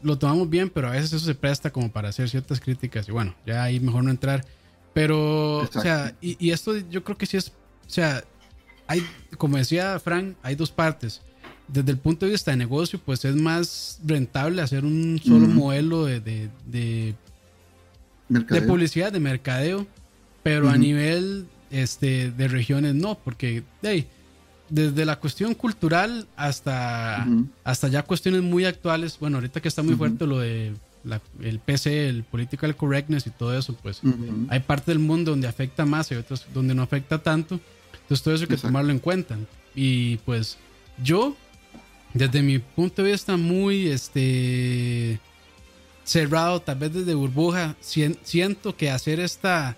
[0.00, 3.08] lo tomamos bien, pero a veces eso se presta como para hacer ciertas críticas.
[3.08, 4.44] Y bueno, ya ahí mejor no entrar.
[4.94, 8.22] Pero, o sea, y, y, esto yo creo que sí es, o sea,
[8.86, 9.02] hay,
[9.38, 11.22] como decía Frank, hay dos partes.
[11.68, 16.04] Desde el punto de vista de negocio, pues es más rentable hacer un solo modelo
[16.04, 17.14] de, de,
[18.28, 19.86] de publicidad, de mercadeo,
[20.42, 23.62] pero a nivel este, de regiones no, porque
[24.68, 27.26] desde la cuestión cultural hasta,
[27.64, 30.74] hasta ya cuestiones muy actuales, bueno, ahorita que está muy fuerte lo de
[31.40, 34.00] el PC, el political correctness y todo eso, pues
[34.48, 37.60] hay parte del mundo donde afecta más y otros donde no afecta tanto,
[37.92, 39.38] entonces todo eso hay que tomarlo en cuenta.
[39.74, 40.58] Y pues
[41.02, 41.36] yo,
[42.14, 45.20] desde mi punto de vista muy, este
[46.04, 47.76] cerrado, tal vez desde burbuja.
[47.80, 49.76] Siento que hacer esta,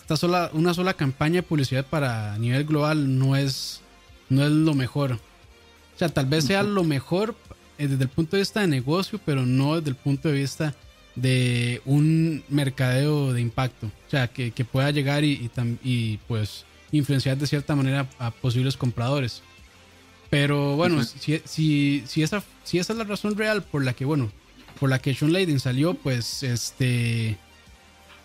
[0.00, 3.80] esta sola, una sola campaña de publicidad para nivel global no es,
[4.28, 5.12] no es lo mejor.
[5.12, 7.34] O sea, tal vez sea lo mejor
[7.78, 10.74] desde el punto de vista de negocio, pero no desde el punto de vista
[11.14, 13.86] de un mercadeo de impacto.
[13.86, 15.50] O sea, que, pueda llegar y,
[15.82, 19.42] y, pues influenciar de cierta manera a posibles compradores.
[20.30, 24.04] Pero bueno, si, si, si, esa, si esa es la razón real por la que,
[24.04, 24.30] bueno,
[24.78, 27.38] por la que Sean Layden salió, pues este.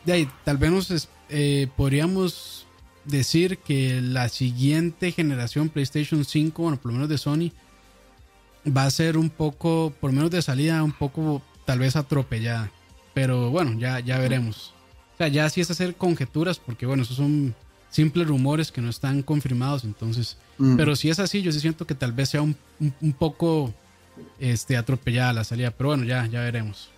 [0.05, 2.65] De ahí, tal vez eh, podríamos
[3.05, 7.51] decir que la siguiente generación PlayStation 5, bueno, por lo menos de Sony,
[8.65, 12.71] va a ser un poco, por menos de salida, un poco tal vez atropellada.
[13.13, 14.73] Pero bueno, ya, ya veremos.
[15.15, 17.53] O sea, ya sí es hacer conjeturas, porque bueno, eso son
[17.89, 19.83] simples rumores que no están confirmados.
[19.83, 20.37] Entonces,
[20.77, 23.73] pero si es así, yo sí siento que tal vez sea un, un, poco
[24.39, 25.71] este, atropellada la salida.
[25.71, 26.89] Pero bueno, ya, ya veremos.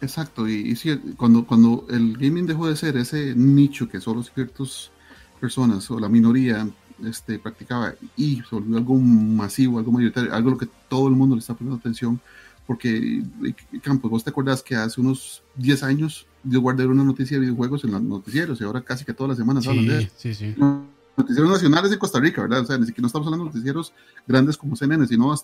[0.00, 4.90] Exacto, y, y cuando, cuando el gaming dejó de ser ese nicho que solo ciertas
[5.40, 6.68] personas o la minoría
[7.04, 11.14] este, practicaba y se volvió algo masivo, algo mayoritario, algo a lo que todo el
[11.14, 12.20] mundo le está poniendo atención,
[12.66, 13.22] porque,
[13.82, 17.84] Campos, vos te acordás que hace unos 10 años yo guardé una noticia de videojuegos
[17.84, 20.10] en los noticieros y ahora casi que todas las semanas sí, hablan de.
[20.16, 20.54] Sí, sí.
[21.16, 22.60] Noticieros nacionales de Costa Rica, ¿verdad?
[22.60, 23.92] O sea, ni siquiera no estamos hablando de noticieros
[24.26, 25.34] grandes como CNN, sino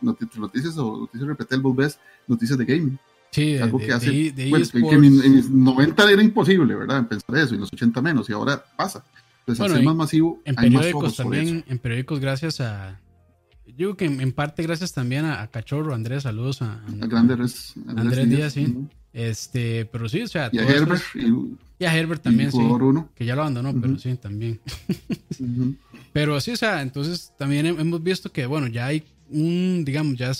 [0.00, 2.98] noticias o noticias repetel, vos ves noticias de gaming.
[3.30, 6.98] Sí, algo de, que hace, de, de pues, que en, los 90 era imposible, ¿verdad?
[6.98, 9.04] En pensar eso, y en los 80 menos, y ahora pasa.
[9.46, 13.00] Entonces, bueno, ser más masivo, en periódicos también, en periódicos gracias a,
[13.66, 18.28] yo digo que en, parte gracias también a, Cachorro, Andrés, saludos a, a, Andrés, Andrés,
[18.28, 18.74] Díaz, sí.
[19.12, 21.02] Este, pero sí, o sea, y a Herbert,
[21.78, 22.58] y, a Herbert también, sí,
[23.14, 24.60] que ya lo abandonó, pero sí, también.
[26.12, 30.32] Pero sí, o sea, entonces también hemos visto que, bueno, ya hay un, digamos, ya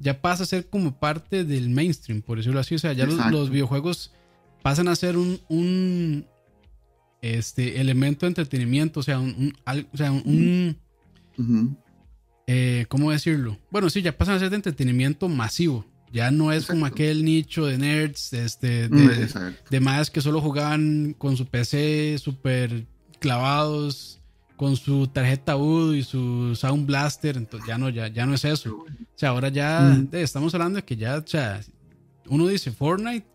[0.00, 3.50] ya pasa a ser como parte del mainstream, por decirlo así, o sea, ya los,
[3.50, 4.12] videojuegos
[4.62, 6.26] pasan a ser un, un
[7.22, 9.54] este elemento de entretenimiento, o sea, un,
[9.92, 10.76] o sea, un,
[12.46, 13.58] eh, ¿cómo decirlo?
[13.70, 15.84] Bueno, sí, ya pasan a ser de entretenimiento masivo.
[16.12, 21.14] Ya no es como aquel nicho de nerds, este, de, de más que solo jugaban
[21.16, 22.86] con su PC súper
[23.20, 24.20] clavados,
[24.56, 27.36] con su tarjeta UD y su Sound Blaster.
[27.36, 28.74] Entonces ya no, ya, ya no es eso.
[28.74, 31.60] O sea, ahora ya estamos hablando de que ya, o sea,
[32.26, 33.26] uno dice Fortnite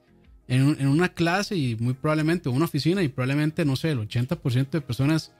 [0.47, 4.69] en, en una clase y muy probablemente una oficina y probablemente, no sé, el 80%
[4.69, 5.31] de personas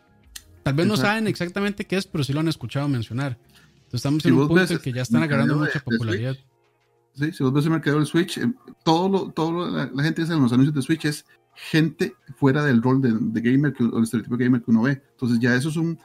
[0.63, 3.37] tal vez no saben exactamente qué es, pero sí lo han escuchado mencionar.
[3.75, 6.35] Entonces estamos en un punto en que ya están agarrando mucha popularidad.
[7.13, 8.51] Sí, si vos ves el mercado del Switch, eh,
[8.83, 12.81] todo, lo, todo la, gente dice en los anuncios de Switch es gente fuera del
[12.81, 15.01] rol de, gamer o el estereotipo gamer que uno ve.
[15.11, 15.97] Entonces ya eso es un,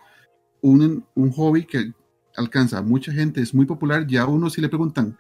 [0.60, 1.92] un, un, hobby que
[2.36, 4.06] alcanza a mucha gente, es muy popular.
[4.06, 5.16] Ya uno si le preguntan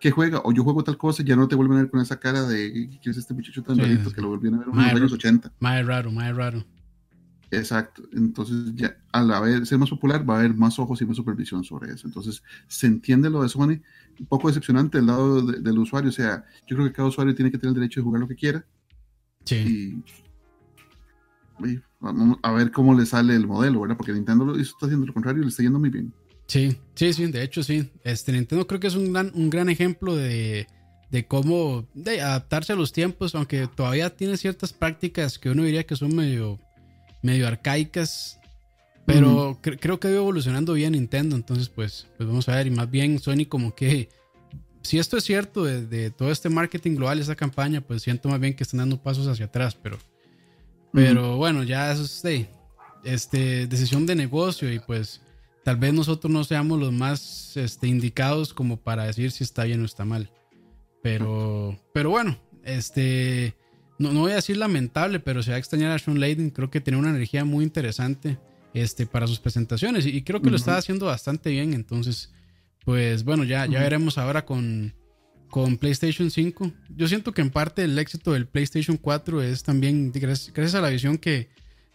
[0.00, 2.18] qué juega o yo juego tal cosa, ya no te vuelven a ver con esa
[2.18, 4.92] cara de ¿qué es este muchacho tan sí, que lo volvieron a ver en los
[4.94, 5.52] años 80.
[5.60, 6.64] Más raro, más raro.
[7.50, 8.02] Exacto.
[8.12, 11.64] Entonces, ya al haber, ser más popular, va a haber más ojos y más supervisión
[11.64, 12.06] sobre eso.
[12.06, 13.80] Entonces, se entiende lo de Sony.
[14.20, 16.10] Un poco decepcionante del lado del usuario.
[16.10, 18.28] O sea, yo creo que cada usuario tiene que tener el derecho de jugar lo
[18.28, 18.64] que quiera.
[19.44, 20.02] Sí.
[21.60, 23.96] Y, vamos a ver cómo le sale el modelo, ¿verdad?
[23.96, 26.12] Porque Nintendo está haciendo lo contrario y le está yendo muy bien.
[26.48, 27.90] Sí, sí, sí, de hecho sí.
[28.02, 30.66] Este Nintendo creo que es un gran, un gran ejemplo de,
[31.10, 35.84] de cómo de adaptarse a los tiempos, aunque todavía tiene ciertas prácticas que uno diría
[35.84, 36.58] que son medio
[37.22, 38.38] medio arcaicas.
[39.04, 41.34] Pero creo que ha ido evolucionando bien Nintendo.
[41.34, 42.66] Entonces, pues, pues vamos a ver.
[42.66, 44.10] Y más bien Sony como que...
[44.82, 48.54] Si esto es cierto de, todo este marketing global, esta campaña, pues siento más bien
[48.54, 49.74] que están dando pasos hacia atrás.
[49.74, 49.98] Pero,
[50.92, 52.48] pero bueno, ya es de,
[53.02, 55.22] este, decisión de negocio y pues
[55.68, 59.82] tal vez nosotros no seamos los más este, indicados como para decir si está bien
[59.82, 60.30] o está mal.
[61.02, 63.54] Pero, pero bueno, este
[63.98, 66.48] no, no voy a decir lamentable, pero se va a extrañar a Sean Layden.
[66.48, 68.38] Creo que tiene una energía muy interesante
[68.72, 71.74] este, para sus presentaciones y, creo que lo está haciendo bastante bien.
[71.74, 72.32] Entonces,
[72.86, 74.94] pues bueno, ya, ya veremos ahora con,
[75.50, 76.72] con PlayStation 5.
[76.96, 80.88] Yo siento que en parte el éxito del PlayStation 4 es también gracias, a la
[80.88, 81.50] visión que,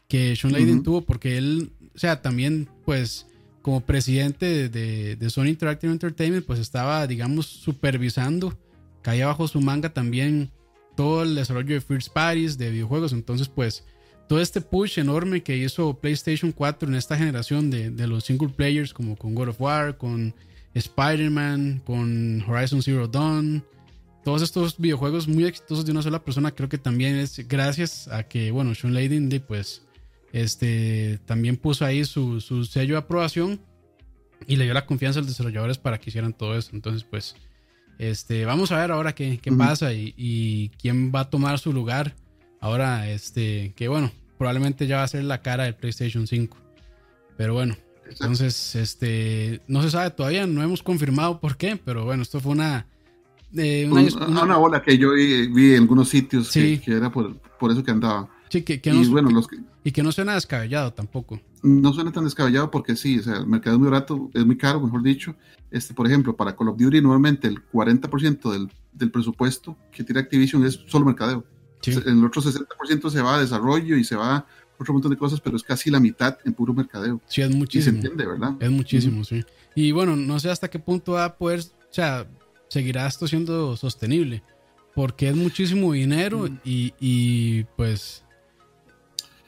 [0.08, 3.26] que Sean Layden tuvo, porque él, o sea, también, pues,
[3.64, 8.56] como presidente de, Sony Interactive Entertainment, pues estaba, digamos, supervisando,
[9.02, 10.52] caía bajo su manga también
[10.96, 13.14] todo el desarrollo de first parties, de videojuegos.
[13.14, 13.86] Entonces, pues,
[14.28, 18.50] todo este push enorme que hizo PlayStation 4 en esta generación de, de los single
[18.50, 20.36] players, como con God of War, con
[20.74, 23.64] Spider-Man, con Horizon Zero Dawn,
[24.26, 28.24] todos estos videojuegos muy exitosos de una sola persona, creo que también es gracias a
[28.24, 29.84] que, bueno, Sean Layden, pues,
[30.34, 33.62] este, también puso ahí su, su sello de aprobación
[34.48, 36.72] y le dio la confianza a los desarrolladores para que hicieran todo eso.
[36.74, 37.36] Entonces, pues,
[38.00, 42.16] este, vamos a ver ahora qué, qué pasa y, quién va a tomar su lugar.
[42.60, 46.58] Ahora, este, que bueno, probablemente ya va a ser la cara del PlayStation 5.
[47.38, 47.78] Pero bueno,
[48.10, 52.54] entonces, este, no se sabe todavía, no hemos confirmado por qué, pero bueno, esto fue
[52.54, 52.88] una...
[53.56, 57.84] Eh, una, una, ola que yo vi, en algunos sitios que, era por, por eso
[57.84, 58.28] que andaba.
[58.54, 59.48] Sí, que, y, bueno, los
[59.84, 61.42] y que no suena descabellado tampoco.
[61.64, 64.58] No suena tan descabellado porque sí, o sea, el mercado es muy barato, es muy
[64.58, 65.36] caro, mejor dicho.
[65.72, 70.20] Este, por ejemplo, para Call of Duty, nuevamente el 40% del, del presupuesto que tiene
[70.20, 71.44] Activision es solo mercadeo.
[71.84, 74.46] El otro 60% se va a desarrollo y se va a
[74.78, 77.20] otro montón de cosas, pero es casi la mitad en puro mercadeo.
[77.26, 77.98] Sí, es muchísimo.
[77.98, 78.54] Y se entiende, ¿verdad?
[78.60, 79.44] Es muchísimo, sí.
[79.74, 82.28] Y bueno, no sé hasta qué punto va a poder, o sea,
[82.68, 84.44] seguirá esto siendo sostenible.
[84.94, 88.23] Porque es muchísimo dinero y, y pues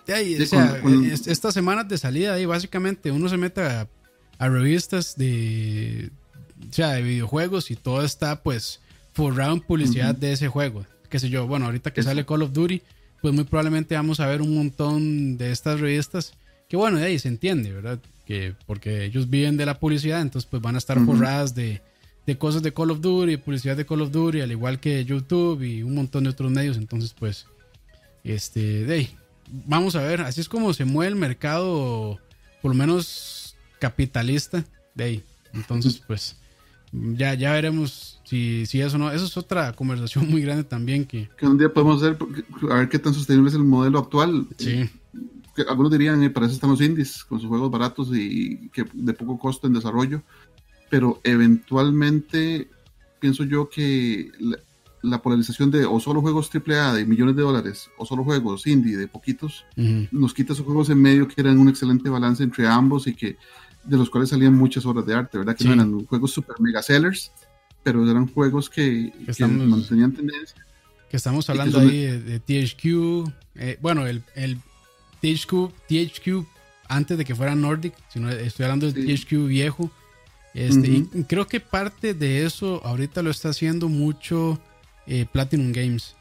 [0.08, 3.88] estas semanas de salida ahí, básicamente uno se mete a,
[4.40, 6.12] revistas de,
[6.70, 8.82] o sea, de videojuegos y todo está pues
[9.14, 10.86] forrado en publicidad de ese juego.
[11.10, 12.82] Qué sé yo, bueno, ahorita que sale Call of Duty,
[13.22, 16.34] pues muy probablemente vamos a ver un montón de estas revistas
[16.68, 18.00] que bueno, de ahí se entiende, ¿verdad?
[18.26, 21.82] Que porque ellos viven de la publicidad, entonces pues van a estar forradas de,
[22.26, 25.62] de cosas de Call of Duty, publicidad de Call of Duty, al igual que YouTube
[25.62, 26.78] y un montón de otros medios.
[26.78, 27.46] Entonces, pues,
[28.24, 29.10] este, de ahí,
[29.48, 32.20] vamos a ver, así es como se mueve el mercado,
[32.62, 35.24] por lo menos capitalista, de ahí.
[35.54, 36.38] Entonces, pues,
[36.92, 39.12] ya, ya veremos si, si eso no.
[39.12, 41.30] Eso es otra conversación muy grande también que...
[41.38, 42.18] Que un día podemos hacer,
[42.70, 44.48] a ver qué tan sostenible es el modelo actual.
[44.58, 44.90] Sí.
[45.70, 49.14] algunos dirían, eh, para eso están los indies, con sus juegos baratos y que de
[49.14, 50.22] poco costo en desarrollo
[50.90, 52.68] pero eventualmente
[53.20, 54.32] pienso yo que
[55.06, 58.98] la, polarización de o solo juegos AAA de millones de dólares o solo juegos indie
[58.98, 63.08] de poquitos nos quita esos juegos en medio que eran un excelente balance entre ambos
[63.08, 63.38] y que
[63.84, 65.56] de los cuales salían muchas obras de arte, ¿verdad?
[65.56, 67.32] Que no eran juegos super mega sellers,
[67.84, 70.66] pero eran juegos que, mantenían tendencia.
[71.08, 74.58] Que estamos hablando ahí de, THQ, eh, bueno, el, el
[75.22, 76.48] THQ, THQ
[76.88, 79.92] antes de que fuera Nordic, sino estoy hablando del THQ viejo
[80.56, 84.58] este, y creo que parte de eso ahorita lo está haciendo mucho
[85.08, 86.16] eh, Platinum Games.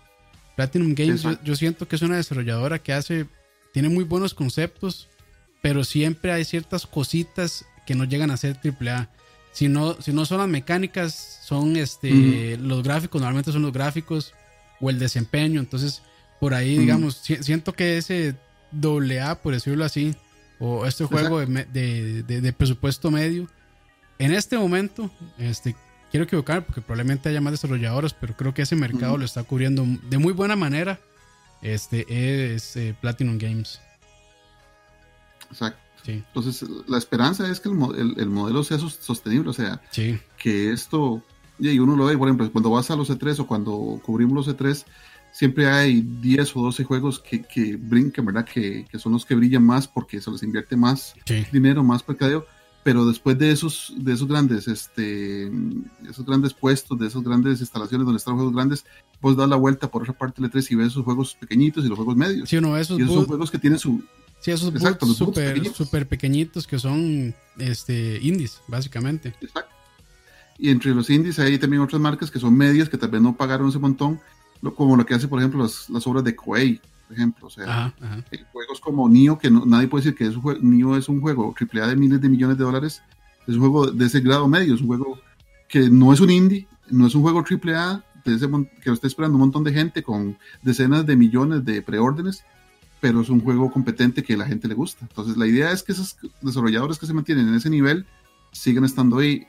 [0.56, 3.26] Platinum Games yo, siento que es una desarrolladora que hace,
[3.72, 5.08] tiene muy buenos conceptos,
[5.62, 9.08] pero siempre hay ciertas cositas que no llegan a ser AAA.
[9.52, 14.32] Si no, si no son las mecánicas, son este, los gráficos, normalmente son los gráficos
[14.80, 15.60] o el desempeño.
[15.60, 16.02] Entonces,
[16.40, 18.34] por ahí, digamos, siento que ese
[18.70, 20.14] doble A, por decirlo así,
[20.58, 23.48] o este juego de presupuesto medio,
[24.18, 25.74] en este momento, este,
[26.10, 29.84] quiero equivocarme porque probablemente haya más desarrolladores, pero creo que ese mercado lo está cubriendo
[30.08, 31.00] de muy buena manera.
[31.62, 33.80] Este es eh, Platinum Games.
[35.50, 35.80] Exacto.
[36.06, 39.80] Entonces, la esperanza es que el, el, modelo sea sostenible, o sea,
[40.36, 41.22] que esto,
[41.58, 44.54] y uno lo ve, por ejemplo, cuando vas a los E3 o cuando cubrimos los
[44.54, 44.84] E3,
[45.32, 48.44] siempre hay 10 o 12 juegos que, que brincan, ¿verdad?
[48.44, 51.14] Que, que, son los que brillan más porque se les invierte más
[51.50, 52.46] dinero, más mercadeo
[52.84, 55.50] pero después de esos, de esos grandes, este,
[56.08, 58.84] esos grandes puestos, de esas grandes instalaciones donde están los juegos grandes,
[59.22, 61.88] vos das la vuelta por esa parte del E3 y ves esos juegos pequeñitos y
[61.88, 62.46] los juegos medios.
[62.46, 64.04] Sí, uno, esos, y esos son juegos que tienen su...
[64.38, 69.34] Sí, esos exacto, super, super pequeñitos que son este, indies, básicamente.
[69.40, 69.72] Exacto.
[70.58, 73.34] Y entre los indies hay también otras marcas que son medias, que tal vez no
[73.34, 74.20] pagaron ese montón,
[74.76, 76.82] como lo que hace, por ejemplo, las, las obras de Koei,
[77.14, 77.46] por ejemplo.
[77.46, 77.94] O sea,
[78.30, 81.54] eh, juegos como Nio, que nadie puede decir que es un Nio es un juego
[81.54, 83.02] AAA de miles de millones de dólares,
[83.46, 85.18] es un juego de ese grado medio, es un juego
[85.68, 89.06] que no es un indie, no es un juego AAA de ese, que lo está
[89.06, 92.44] esperando un montón de gente con decenas de millones de preórdenes,
[93.00, 95.06] pero es un juego competente que a la gente le gusta.
[95.08, 98.06] Entonces, la idea es que esos desarrolladores que se mantienen en ese nivel
[98.50, 99.46] sigan estando ahí,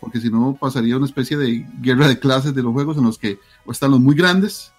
[0.00, 3.18] porque si no pasaría una especie de guerra de clases de los juegos en los
[3.18, 4.72] que están los muy grandes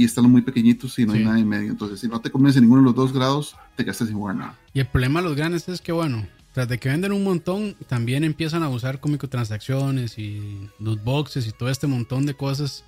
[0.00, 1.70] y están muy pequeñitos y no hay nada en medio.
[1.70, 4.58] Entonces, si no te convence ninguno de los dos grados, te gastas sin jugar nada.
[4.72, 7.76] Y el problema de los grandes es que, bueno, tras de que venden un montón,
[7.86, 12.82] también empiezan a usar con microtransacciones y los boxes y todo este montón de cosas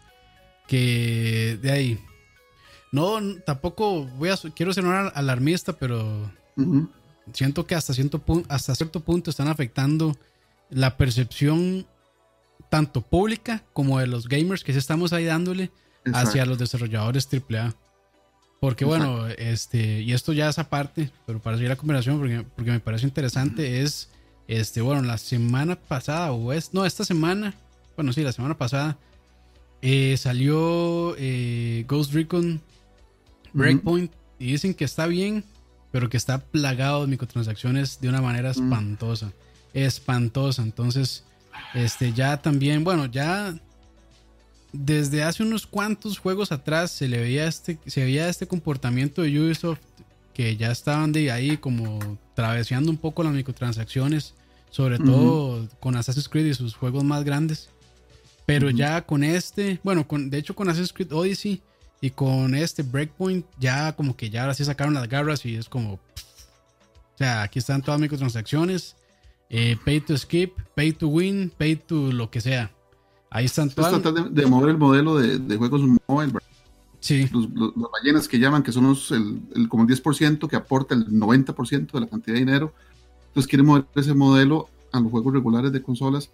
[0.67, 2.01] que de ahí.
[2.93, 6.33] No, tampoco voy a, quiero ser un alarmista, pero
[7.35, 10.17] siento que hasta cierto, hasta cierto punto están afectando
[10.71, 11.87] la percepción
[12.71, 15.71] tanto pública como de los gamers que sí estamos ahí dándole
[16.13, 17.75] hacia los desarrolladores AAA.
[18.61, 22.71] Porque bueno, este, y esto ya es aparte, pero para seguir la conversación, porque, porque
[22.71, 24.09] me parece interesante, es,
[24.47, 27.55] este, bueno, la semana pasada, o es, no, esta semana,
[27.97, 28.99] bueno, sí, la semana pasada,
[29.81, 32.61] eh, salió eh, Ghost Recon
[33.53, 35.45] Breakpoint y dicen que está bien,
[35.91, 39.33] pero que está plagado de microtransacciones de una manera espantosa,
[39.75, 40.63] espantosa.
[40.63, 41.25] Entonces,
[41.75, 43.55] este, ya también, bueno, ya
[44.73, 49.39] desde hace unos cuantos juegos atrás se le veía este, se veía este comportamiento de
[49.39, 49.81] Ubisoft
[50.33, 54.35] que ya estaban de ahí como traveseando un poco las microtransacciones,
[54.71, 57.69] sobre todo con Assassin's Creed y sus juegos más grandes.
[58.47, 61.61] Pero ya con este, bueno, con, de hecho con Assassin's Creed Odyssey
[62.01, 65.69] y con este Breakpoint, ya como que ya ahora sí sacaron las garras y es
[65.69, 65.95] como...
[65.95, 66.01] o
[67.19, 68.97] sea, aquí están todas las microtransacciones.
[69.51, 72.73] Eh, pay to skip, pay to win, pay to lo que sea.
[73.35, 74.03] Ahí están todas.
[74.03, 76.33] tratar de, mover el modelo de, juegos móvil,
[77.01, 77.29] Sí.
[77.33, 77.49] Los,
[77.91, 82.01] ballenas que llaman, que son los, el, como el 10% que aporta el 90% de
[82.01, 82.75] la cantidad de dinero.
[83.29, 86.31] Entonces quieren mover ese modelo a los juegos regulares de consolas.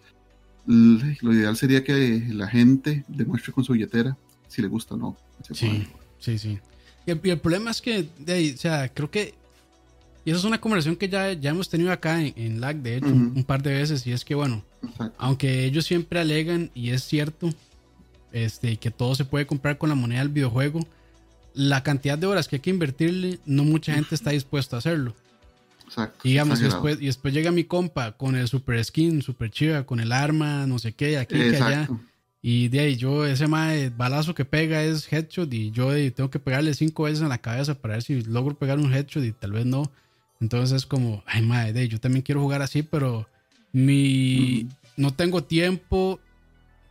[0.67, 5.17] Lo ideal sería que la gente demuestre con su billetera si le gusta o no.
[5.53, 5.87] Sí,
[6.19, 6.59] sí, sí.
[7.07, 9.35] Y el, problema es que, de o sea, creo que.
[10.25, 12.97] Y esa es una conversación que ya, ya hemos tenido acá en, en LAC, de
[12.97, 14.07] hecho, un, par de veces.
[14.07, 14.63] Y es que, bueno,
[15.17, 17.51] aunque ellos siempre alegan, y es cierto,
[18.33, 20.81] este, que todo se puede comprar con la moneda del videojuego,
[21.55, 25.15] la cantidad de horas que hay que invertirle, no mucha gente está dispuesta a hacerlo.
[25.85, 26.21] Exacto.
[26.23, 30.01] Y digamos, después, y después llega mi compa con el super skin, super chiva, con
[30.01, 31.89] el arma, no sé qué, aquí, que allá.
[32.41, 36.73] Y de ahí yo, ese balazo que pega es headshot y yo tengo que pegarle
[36.75, 39.67] cinco veces en la cabeza para ver si logro pegar un headshot y tal vez
[39.67, 39.91] no.
[40.41, 43.29] Entonces es como, ay madre, yo también quiero jugar así, pero
[43.73, 46.21] mi no tengo tiempo,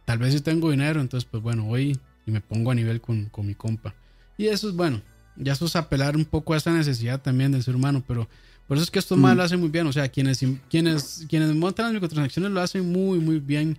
[0.05, 3.25] tal vez si tengo dinero, entonces pues bueno, voy y me pongo a nivel con,
[3.25, 3.93] con mi compa.
[4.37, 5.01] Y eso es bueno,
[5.35, 8.27] ya eso es apelar un poco a esa necesidad también del ser humano, pero
[8.67, 11.55] por eso es que esto más lo hacen muy bien, o sea, quienes, quienes, quienes
[11.55, 13.77] montan las microtransacciones lo hacen muy, muy bien,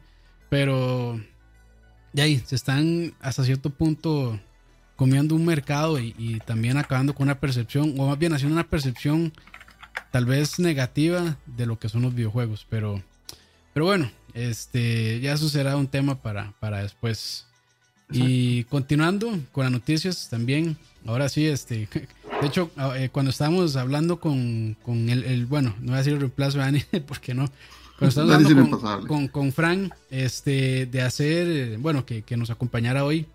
[0.48, 1.20] pero
[2.12, 4.40] de ahí se están hasta cierto punto
[4.96, 9.32] comiendo un mercado y, también acabando con una percepción, o más bien haciendo una percepción
[10.10, 12.66] tal vez negativa de lo que son los videojuegos.
[12.68, 13.02] Pero,
[13.72, 17.46] pero bueno, este, ya eso será un tema para, para después.
[18.10, 21.88] Y continuando con las noticias también, ahora sí, este,
[22.40, 26.20] de hecho, eh, cuando estábamos hablando con, con el, bueno, no voy a decir el
[26.20, 27.50] reemplazo de Ani, porque no,
[27.98, 33.26] cuando estamos hablando con, con, Frank este, de hacer, bueno, que, que, nos acompañara hoy,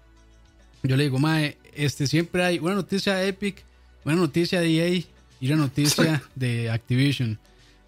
[0.81, 3.63] yo le digo, Mae, este, siempre hay una noticia de Epic,
[4.05, 5.03] una noticia de EA
[5.43, 7.37] y una noticia de Activision.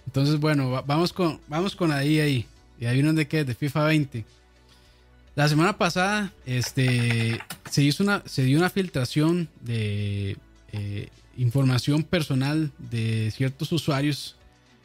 [0.06, 2.28] Entonces, bueno, vamos con, vamos con la EA.
[2.28, 2.46] ¿Y
[2.82, 3.46] ahí de qué?
[3.46, 4.26] De FIFA 20.
[5.36, 7.40] La semana pasada este,
[7.72, 10.36] se, hizo una, se dio una filtración de
[10.74, 14.36] eh, información personal de ciertos usuarios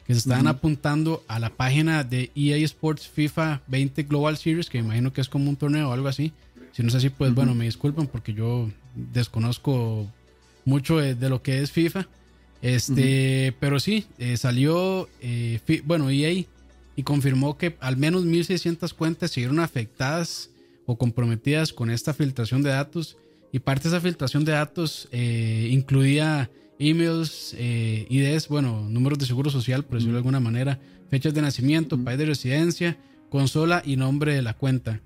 [0.07, 4.77] que se estaban apuntando a la página de EA Sports FIFA 20 Global Series, que
[4.77, 6.31] imagino que es como un torneo o algo así.
[6.71, 10.07] Si no es así, pues bueno, me disculpen porque yo desconozco
[10.63, 12.07] mucho de, lo que es FIFA.
[12.61, 16.45] Este, pero sí, eh, salió, eh, bueno, EA
[16.95, 20.51] y confirmó que al menos 1.600 cuentas se vieron afectadas
[20.85, 23.17] o comprometidas con esta filtración de datos.
[23.51, 29.25] Y parte de esa filtración de datos eh, incluía emails, eh, IDs, bueno, números de
[29.25, 32.97] seguro social, por decirlo de alguna manera, fechas de nacimiento, país de residencia,
[33.29, 35.01] consola y nombre de la cuenta.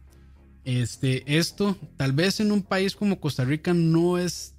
[0.64, 4.56] Este, esto, tal vez en un país como Costa Rica no es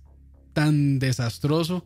[0.52, 1.84] tan desastroso,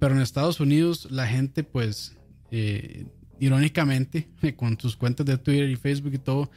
[0.00, 2.16] pero en Estados Unidos la gente, pues,
[2.50, 3.06] eh,
[3.38, 6.50] irónicamente, con sus cuentas de Twitter y Facebook y todo,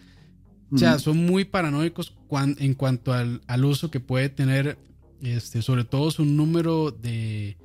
[0.71, 2.15] o sea, son muy paranoicos
[2.57, 4.79] en cuanto al, al, uso que puede tener,
[5.21, 7.57] este, sobre todo su número de,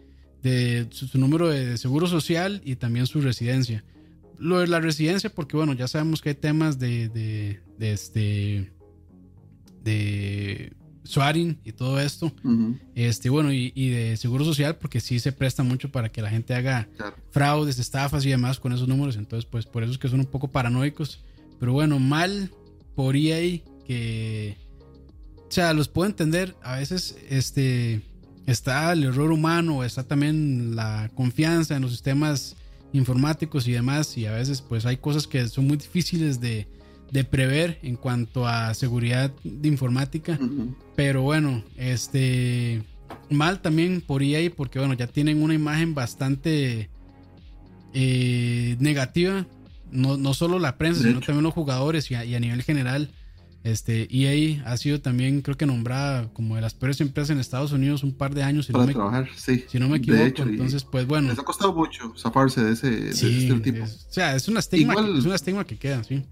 [0.43, 3.83] de su, número de seguro social y también su residencia.
[4.37, 8.73] Lo de la residencia, porque bueno, ya sabemos que hay temas de, de, de este
[9.83, 10.75] de
[11.09, 12.31] swaring y todo esto.
[12.95, 16.55] Este, bueno, y, de seguro social, porque sí se presta mucho para que la gente
[16.55, 16.87] haga
[17.31, 19.17] fraudes, estafas y demás con esos números.
[19.17, 21.25] Entonces, pues por eso es que son un poco paranoicos.
[21.59, 22.51] Pero bueno, mal
[22.95, 24.57] por EA que.
[25.49, 26.55] O sea, los puedo entender.
[26.63, 28.03] A veces, este
[28.47, 32.57] está el error humano, está también la confianza en los sistemas
[32.93, 36.67] informáticos y demás, y a veces pues hay cosas que son muy difíciles de,
[37.29, 40.39] prever en cuanto a seguridad de informática,
[40.97, 42.83] pero bueno, este
[43.31, 46.91] mal también por EA porque bueno, ya tienen una imagen bastante
[47.95, 49.47] eh, negativa,
[49.91, 53.11] no, no solo la prensa, sino también los jugadores y a nivel general
[53.65, 57.73] este, EA ha sido también, creo que nombrada como de las peores empresas en Estados
[57.73, 58.67] Unidos un par de años.
[58.67, 59.65] Si para no me, trabajar, sí.
[59.69, 61.29] Si no me equivoco, entonces, pues bueno.
[61.29, 63.85] Les ha costado mucho zafarse de ese, de ese tipo.
[63.85, 66.23] o sea, es una estigma, igual, es una estigma que queda, sí.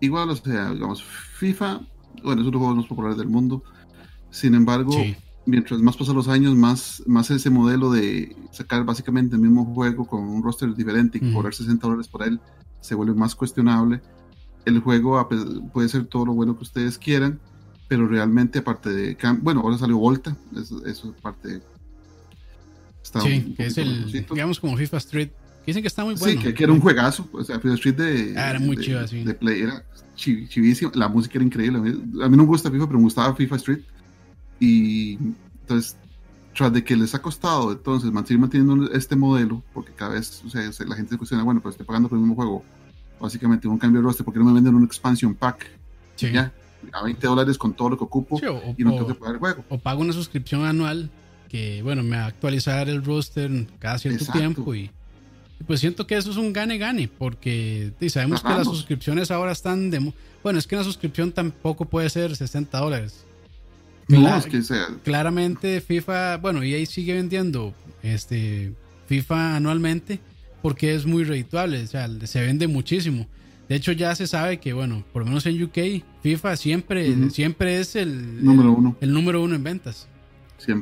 [0.00, 1.80] Igual, o sea, digamos, FIFA,
[2.22, 3.62] bueno, es uno de los juegos más populares del mundo.
[4.30, 4.92] Sin embargo,
[5.46, 10.06] mientras más pasan los años, más, más ese modelo de sacar básicamente el mismo juego
[10.06, 12.40] con un roster diferente y cobrar 60 dólares por él
[12.80, 14.02] se vuelve más cuestionable
[14.64, 15.28] el juego
[15.72, 17.40] puede ser todo lo bueno que ustedes quieran,
[17.88, 19.16] pero realmente aparte de...
[19.40, 21.60] Bueno, ahora salió Volta, eso, es parte...
[23.02, 25.30] sí, que es el, digamos como FIFA Street.
[25.66, 26.40] Dicen que está muy bueno.
[26.40, 27.28] Sí, que, era un juegazo.
[27.32, 29.24] O sea, FIFA Street de, ah, era muy chido, sí.
[29.24, 29.84] de Play era
[30.16, 30.90] chivísimo.
[30.94, 31.78] La música era increíble.
[31.78, 33.80] A mí no me gusta FIFA, pero me gustaba FIFA Street.
[34.60, 35.18] Y
[35.60, 35.96] entonces,
[36.54, 40.50] tras de que les ha costado entonces seguir manteniendo este modelo, porque cada vez o
[40.50, 42.64] sea, la gente se cuestiona, bueno, pues estoy pagando por el mismo juego
[43.20, 45.66] básicamente un cambio de roster, porque no me venden un expansion pack?
[46.18, 46.52] Ya,
[46.92, 48.40] a 20 dólares con todo lo que ocupo
[48.76, 49.64] y no tengo que pagar el juego.
[49.68, 51.10] O pago una suscripción anual
[51.48, 54.90] que, bueno, me va a actualizar el roster cada cierto tiempo y,
[55.66, 60.12] pues siento que eso es un gane-gane, porque sabemos que las suscripciones ahora están de...
[60.42, 63.24] Bueno, es que una suscripción tampoco puede ser 60 dólares.
[64.08, 64.88] no, es que sea.
[65.02, 68.72] Claramente FIFA, bueno, y ahí sigue vendiendo este
[69.06, 70.20] FIFA anualmente
[70.62, 73.26] porque es muy redituable, o sea, se vende muchísimo.
[73.68, 77.80] De hecho, ya se sabe que, bueno, por lo menos en UK, FIFA siempre, siempre
[77.80, 78.96] es el número uno.
[79.00, 80.08] El, número uno en ventas.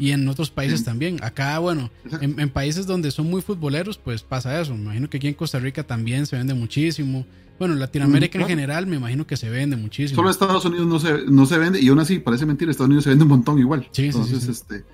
[0.01, 1.18] Y en otros países también.
[1.22, 4.74] Acá, bueno, en, países donde son muy futboleros, pues pasa eso.
[4.74, 7.26] Me imagino que aquí en Costa Rica también se vende muchísimo.
[7.59, 10.16] Bueno, Latinoamérica en general me imagino que se vende muchísimo.
[10.16, 13.05] Solo Estados Unidos no se, no se vende y aún así, parece mentira, Estados Unidos
[13.05, 13.89] se vende un montón igual.
[13.93, 14.85] Sí, Entonces, este,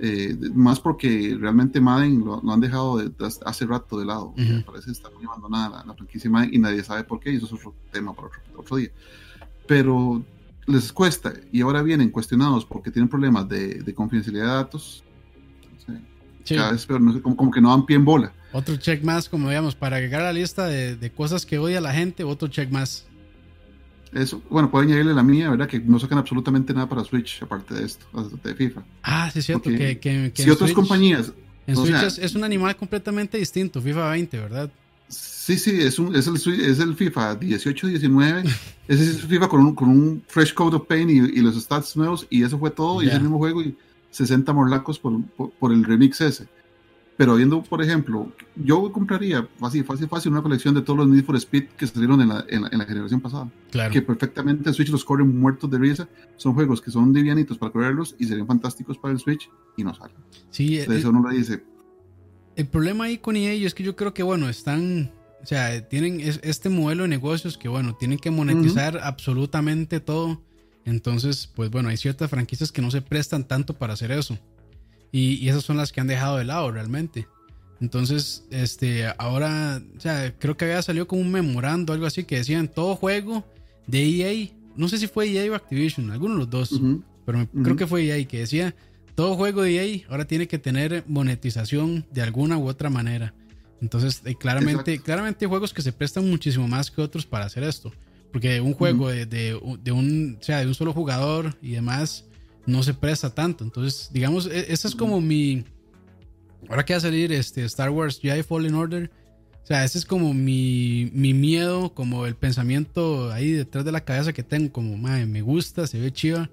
[0.00, 3.02] eh, más porque realmente Madden lo, han dejado
[3.44, 4.32] hace rato de lado.
[4.64, 7.52] Parece estar muy abandonada la, franquicia Madden y nadie sabe por qué y eso es
[7.52, 8.90] otro tema para otro, día.
[9.66, 10.22] Pero
[10.68, 15.04] les cuesta y ahora vienen cuestionados porque tienen problemas de, confidencialidad de datos.
[16.46, 18.32] Cada vez peor, no sé, como, que no dan pie en bola.
[18.52, 21.80] Otro check más, como digamos, para llegar a la lista de, de cosas que odia
[21.80, 23.06] la gente, otro check más.
[24.12, 25.68] Eso, bueno, pueden añadirle la mía, ¿verdad?
[25.68, 28.06] Que no sacan absolutamente nada para Switch, aparte de esto,
[28.42, 28.82] de FIFA.
[29.02, 29.68] Ah, sí, es cierto.
[29.68, 31.32] que, que, si otras compañías.
[31.66, 34.70] En Switch es, un animal completamente distinto, FIFA 20, ¿verdad?
[35.08, 38.44] Sí, sí, es, un, es, el, es el FIFA 18-19.
[38.88, 41.96] ese es el FIFA con un, con un fresh code of paint y, los stats
[41.96, 43.74] nuevos, y eso fue todo, y es el mismo juego, y
[44.10, 45.22] 60 morlacos por,
[45.58, 46.48] por el remix ese.
[47.18, 51.24] Pero viendo, por ejemplo, yo compraría fácil, fácil, fácil una colección de todos los Need
[51.24, 53.50] for Speed que salieron en la, en la, generación pasada.
[53.72, 53.92] Claro.
[53.92, 56.08] Que perfectamente en Switch los corren muertos de risa.
[56.36, 59.92] Son juegos que son livianitos para correrlos y serían fantásticos para el Switch y no
[59.94, 60.14] salen.
[60.50, 61.64] Sí, Entonces, eso uno le dice.
[62.58, 65.12] El problema ahí con EA es que yo creo que, bueno, están.
[65.40, 70.42] O sea, tienen este modelo de negocios que, bueno, tienen que monetizar absolutamente todo.
[70.84, 74.36] Entonces, pues bueno, hay ciertas franquicias que no se prestan tanto para hacer eso.
[75.12, 77.28] Y, esas son las que han dejado de lado realmente.
[77.80, 82.38] Entonces, este, ahora, o sea, creo que había salido como un memorando, algo así, que
[82.38, 83.46] decían todo juego
[83.86, 86.80] de EA, no sé si fue EA o Activision, alguno de los dos,
[87.24, 88.74] pero creo que fue EA, que decía
[89.18, 93.34] todo juego de EA ahora tiene que tener monetización de alguna u otra manera.
[93.82, 97.64] Entonces, eh, claramente, claramente hay juegos que se prestan muchísimo más que otros para hacer
[97.64, 97.92] esto.
[98.30, 102.26] Porque un juego de, de, de, un, o sea, de un solo jugador y demás,
[102.64, 103.64] no se presta tanto.
[103.64, 105.64] Entonces, digamos, e, esa es como mi.
[106.68, 109.10] Ahora que va a salir este Star Wars Jedi Fallen Order.
[109.64, 114.04] O sea, ese es como mi, mi miedo, como el pensamiento ahí detrás de la
[114.04, 116.48] cabeza que tengo, como, madre, me gusta, se ve chiva.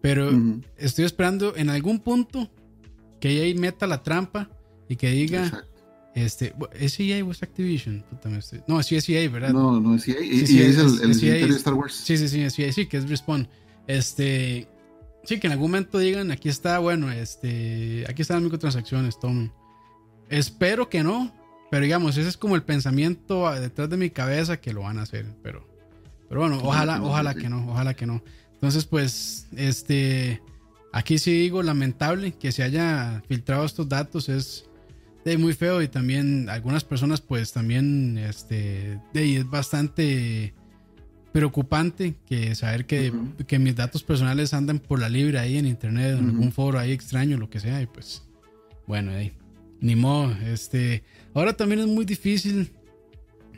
[0.00, 0.30] Pero
[0.76, 2.50] estoy esperando en algún punto
[3.20, 4.48] que ahí meta la trampa
[4.88, 5.64] y que diga,
[6.14, 8.04] este, ¿es EA o es Activision?
[8.66, 9.52] No, sí es EA, ¿verdad?
[9.52, 10.20] No, no es EA.
[10.20, 11.94] Sí, sí, es, el, el, e de Star Wars.
[11.94, 13.46] Sí, sí, sí, es EA, sí, que es Respawn.
[13.86, 14.68] Este,
[15.24, 19.52] Sí, que en algún momento digan, aquí está, bueno, este, aquí están las microtransacciones, tomen.
[20.28, 21.32] Espero que no,
[21.70, 25.02] pero digamos, ese es como el pensamiento detrás de mi cabeza que lo van a
[25.02, 25.68] hacer, pero,
[26.28, 28.22] pero bueno, ojalá, ojalá que no, ojalá que no.
[28.60, 30.42] Entonces, pues, este,
[30.92, 34.66] aquí sí digo, lamentable que se haya filtrado estos datos, es
[35.24, 40.52] de muy feo y también algunas personas, pues, también, este, de, es bastante
[41.32, 43.10] preocupante que saber que,
[43.46, 46.92] que, mis datos personales andan por la libre ahí en internet, en algún foro ahí
[46.92, 48.24] extraño, lo que sea, y pues,
[48.86, 49.32] bueno, ahí,
[49.80, 51.02] ni modo, este,
[51.32, 52.72] ahora también es muy difícil,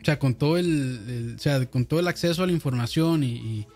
[0.00, 3.34] o sea, con todo el, o sea, con todo el acceso a la información y,
[3.34, 3.66] y,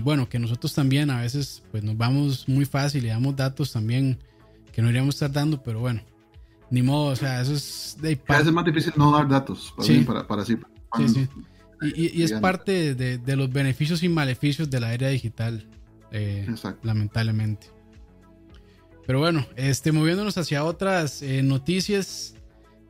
[0.00, 4.18] bueno, que nosotros también a veces, pues nos vamos muy fácil y damos datos también
[4.72, 6.02] que no iríamos estar dando, pero bueno,
[6.70, 8.20] ni modo, o sea, eso es de...
[8.28, 10.00] Es más difícil no dar datos para, sí.
[10.00, 10.56] para, para, sí,
[10.96, 11.28] sí, sí.
[11.82, 15.66] Y, es parte de, los beneficios y maleficios de la era digital,
[16.10, 16.46] eh,
[16.82, 17.68] lamentablemente.
[19.06, 22.34] Pero bueno, este, moviéndonos hacia otras eh, noticias.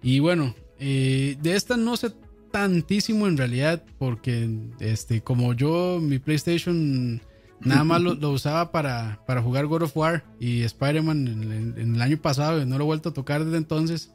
[0.02, 2.12] Y bueno, eh, de esta no sé
[2.56, 4.48] tantísimo en realidad, porque
[4.80, 7.20] este, como yo, mi PlayStation
[7.60, 12.16] nada más lo, usaba para, para, jugar God of War y Spider-Man en, el año
[12.16, 14.10] pasado, no lo he vuelto a tocar desde entonces.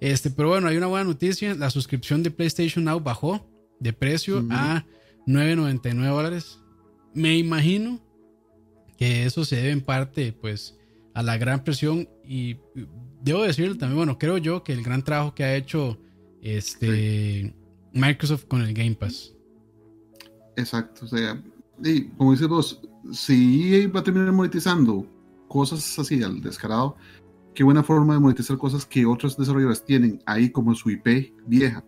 [0.00, 4.44] Este, pero bueno, hay una buena noticia: la suscripción de PlayStation Now bajó de precio
[4.50, 4.84] a
[5.28, 6.58] 9.99 dólares.
[7.14, 8.00] Me imagino
[8.98, 10.76] que eso se debe en parte pues
[11.14, 12.56] a la gran presión y
[13.22, 16.00] debo decirlo también, bueno, creo yo que el gran trabajo que ha hecho
[16.42, 17.54] este
[17.96, 19.34] Microsoft con el Game Pass.
[20.56, 21.42] Exacto, o sea,
[21.82, 22.80] y como dices vos,
[23.12, 25.06] si EA va a terminar monetizando
[25.48, 26.96] cosas así al descarado,
[27.54, 31.84] qué buena forma de monetizar cosas que otros desarrolladores tienen ahí como su IP vieja.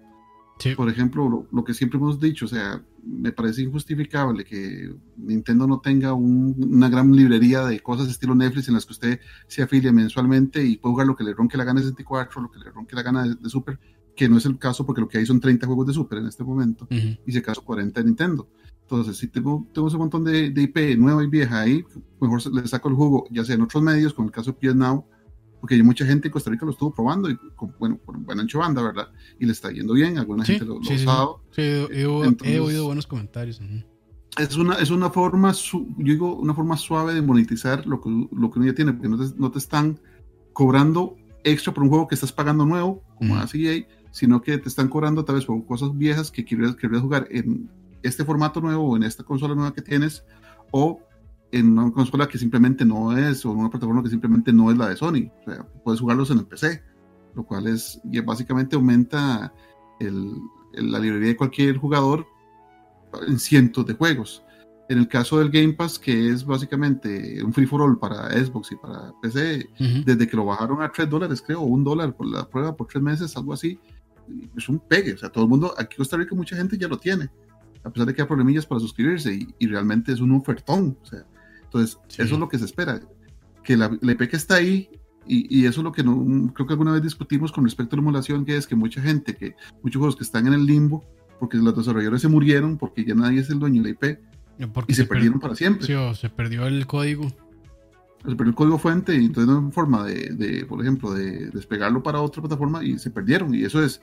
[0.76, 5.78] Por ejemplo, lo, que siempre hemos dicho, o sea, me parece injustificable que Nintendo no
[5.78, 10.64] tenga una gran librería de cosas estilo Netflix en las que usted se afilia mensualmente
[10.64, 12.96] y puede jugar lo que le ronque la gana de 64, lo que le ronque
[12.96, 13.78] la gana de, Super,
[14.18, 16.26] que no es el caso porque lo que hay son 30 juegos de Super en
[16.26, 18.48] este momento y si acaso 40 de Nintendo.
[18.82, 21.84] Entonces, si tengo, tengo ese montón de, IP nueva y vieja ahí,
[22.20, 24.74] mejor le saco el jugo, ya sea en otros medios, como el caso de PS
[24.74, 25.04] Now,
[25.60, 28.42] porque hay mucha gente en Costa Rica lo estuvo probando, y con, bueno, por buena
[28.42, 29.08] ancho banda, ¿verdad?
[29.38, 31.42] Y le está yendo bien, alguna gente lo, ha usado.
[31.52, 33.60] Sí, he, oído buenos comentarios.
[34.36, 38.50] Es una, es una forma, yo digo, una forma suave de monetizar lo que, lo
[38.50, 40.00] que uno ya tiene, porque no te, no te están
[40.52, 41.14] cobrando
[41.44, 43.46] extra por un juego que estás pagando nuevo, como uh
[44.10, 47.70] sino que te están cobrando tal vez por cosas viejas que quieres, querías jugar en
[48.02, 50.24] este formato nuevo o en esta consola nueva que tienes,
[50.70, 51.00] o
[51.50, 54.76] en una consola que simplemente no es, o en una plataforma que simplemente no es
[54.76, 55.30] la de Sony.
[55.40, 56.82] O sea, puedes jugarlos en el PC,
[57.34, 59.52] lo cual es, y básicamente aumenta
[60.00, 60.34] el,
[60.72, 62.26] la librería de cualquier jugador
[63.26, 64.42] en cientos de juegos.
[64.88, 68.72] En el caso del Game Pass, que es básicamente un free for all para Xbox
[68.72, 69.68] y para PC,
[70.04, 72.86] desde que lo bajaron a 3 dólares, creo, o un dólar por la prueba por
[72.86, 73.78] 3 meses, algo así,
[74.56, 75.14] es un pegue.
[75.14, 77.28] O sea, todo el mundo, aquí en Costa Rica, mucha gente ya lo tiene,
[77.84, 80.98] a pesar de que hay problemillas para suscribirse, y, realmente es un ofertón.
[81.02, 81.24] O sea,
[81.64, 83.00] entonces, eso es lo que se espera,
[83.62, 84.88] que la, la IP que está ahí,
[85.26, 87.98] y, y, eso es lo que no, creo que alguna vez discutimos con respecto a
[87.98, 91.04] la emulación, que es que mucha gente, que muchos juegos que están en el limbo,
[91.38, 94.18] porque los desarrolladores se murieron, porque ya nadie es el dueño de la IP,
[94.88, 95.86] y se, perdieron para siempre.
[95.86, 97.32] Sí, se perdió el código.
[98.22, 102.02] Perdió el código fuente y entonces no hay forma de, de, por ejemplo, de despegarlo
[102.02, 103.54] para otra plataforma y se perdieron.
[103.54, 104.00] Y eso es,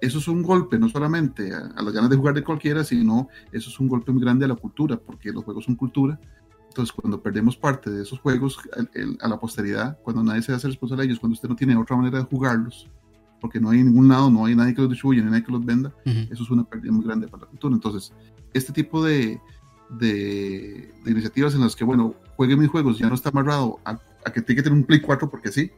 [0.00, 3.70] eso es un golpe no solamente a, las ganas de jugar de cualquiera, sino eso
[3.70, 6.18] es un golpe muy grande a la cultura, porque los juegos son cultura.
[6.68, 8.58] Entonces, cuando perdemos parte de esos juegos
[9.20, 11.96] a la posteridad, cuando nadie se hace responsable de ellos, cuando usted no tiene otra
[11.96, 12.88] manera de jugarlos,
[13.40, 15.64] porque no hay ningún lado, no hay nadie que los distribuya, ni nadie que los
[15.64, 17.74] venda, eso es una pérdida muy grande para la cultura.
[17.74, 18.12] Entonces,
[18.54, 19.40] este tipo de,
[19.98, 23.98] de, iniciativas en las que, bueno, juegue mis juegos, ya no está amarrado a,
[24.32, 25.70] que tiene que tener un Play 4 porque sí,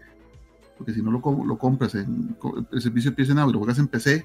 [0.79, 2.37] porque si no lo, lo compras en
[2.71, 4.25] el servicio PC Now y lo juegas en PC,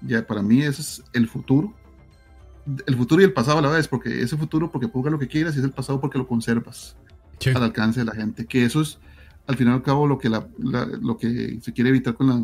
[0.00, 1.74] ya para mí ese es el futuro.
[2.86, 5.28] El futuro y el pasado a la vez, porque ese futuro porque jugar lo que
[5.28, 6.96] quieras y es el pasado porque lo conservas
[7.54, 8.46] al alcance de la gente.
[8.46, 8.98] Que eso es,
[9.46, 12.42] al final y al cabo, lo que, la, lo que se quiere evitar con, la,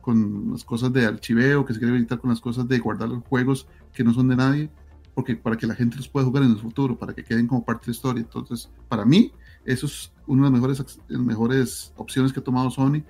[0.00, 3.22] con las cosas de archiveo, que se quiere evitar con las cosas de guardar los
[3.22, 4.70] juegos que no son de nadie
[5.16, 7.64] porque para que la gente los pueda jugar en el futuro, para que queden como
[7.64, 8.20] parte de la historia.
[8.20, 9.32] Entonces, para mí,
[9.64, 13.02] eso es una de las mejores, mejores opciones que ha tomado Sony,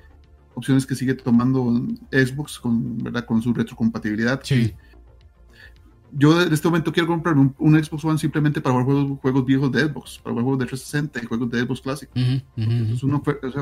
[0.55, 3.27] opciones que sigue tomando Xbox con, ¿verdad?
[3.27, 4.41] con su retrocompatibilidad.
[4.45, 4.73] Sí.
[6.13, 9.73] Yo en este momento quiero comprar un, Xbox One simplemente para jugar juegos, juegos, viejos
[9.73, 12.09] de Xbox, para jugar juegos de 360 y juegos de Xbox Classic.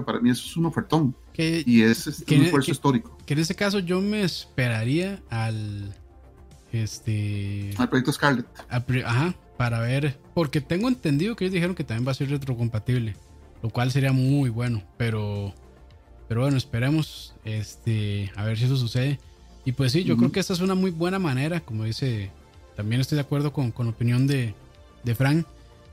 [0.05, 1.17] para mí eso es un ofertón.
[1.35, 3.17] y es, es un esfuerzo histórico.
[3.25, 5.95] Que en ese caso yo me esperaría al
[6.83, 7.71] este.
[7.77, 8.47] Al proyecto Scarlet.
[8.69, 10.19] ajá, para ver.
[10.35, 13.17] Porque tengo entendido que ellos dijeron que también va a ser retrocompatible.
[13.63, 14.83] Lo cual sería muy bueno.
[14.97, 15.55] Pero.
[16.29, 17.35] Pero bueno, esperemos.
[17.45, 18.33] Este.
[18.37, 19.19] A ver si eso sucede.
[19.65, 21.61] Y pues sí, yo creo que esta es una muy buena manera.
[21.61, 22.31] Como dice.
[22.77, 24.55] También estoy de acuerdo con, con la opinión de,
[25.05, 25.47] de Frank.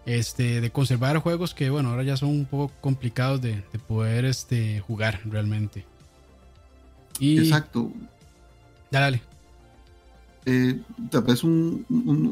[0.07, 4.25] Este, de conservar juegos que bueno, ahora ya son un poco complicados de, de poder
[4.25, 5.85] este, jugar realmente.
[7.19, 7.91] Y, Exacto.
[8.89, 9.30] Dale, dale
[10.45, 10.79] eh,
[11.09, 11.85] tal vez un,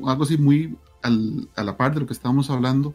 [0.05, 2.93] algo así muy a la par de lo que estábamos hablando.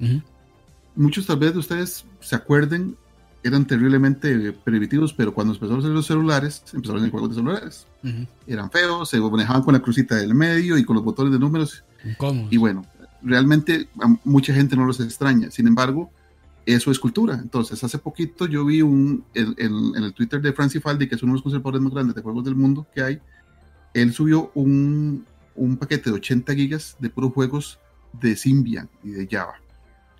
[0.97, 2.97] Muchos tal vez de ustedes se acuerden,
[3.43, 7.87] eran terriblemente primitivos, pero cuando empezaron a salir los celulares, empezaron en juegos de celulares.
[8.47, 11.85] Eran feos, se manejaban con la crucita del medio y con los botones de números.
[12.51, 12.85] Y bueno,
[13.23, 13.89] realmente
[14.25, 15.51] mucha gente no los extraña.
[15.51, 16.11] Sin embargo,
[16.67, 17.35] eso es cultura.
[17.35, 21.23] Entonces, hace poquito yo vi un, en, en el Twitter de Francis Faldi, que es
[21.23, 23.21] uno de los conservadores más grandes de juegos del mundo que hay,
[23.95, 25.25] él subió un,
[25.55, 27.79] un paquete de 80 gigas de puros juegos
[28.21, 29.55] de Symbian y de Java,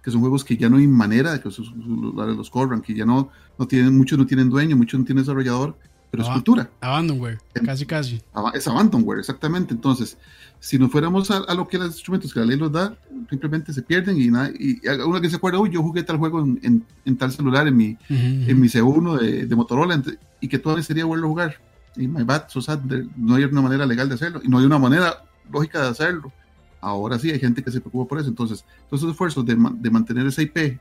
[0.03, 3.05] que son juegos que ya no hay manera de que los, los corran, que ya
[3.05, 5.77] no, no tienen, muchos no tienen dueño, muchos no tienen desarrollador,
[6.11, 6.71] pero es cultura.
[6.81, 8.23] Abandonware, casi casi.
[8.55, 9.75] Es abandonware, exactamente.
[9.75, 10.17] Entonces,
[10.61, 12.97] si nos fuéramos a, lo que los instrumentos que la ley los da,
[13.29, 16.41] simplemente se pierden y, nada, y uno que se acuerda, uy, yo jugué tal juego
[16.41, 20.01] en, en, tal celular, en mi, en mi C1 de, de Motorola,
[20.41, 21.59] y que todavía sería bueno jugar
[21.97, 22.81] y my bad, so sad,
[23.17, 26.33] no hay una manera legal de hacerlo y no hay una manera lógica de hacerlo.
[26.81, 28.29] Ahora sí hay gente que se preocupa por eso.
[28.29, 30.79] Entonces, todos esos esfuerzos de, de mantener esa IP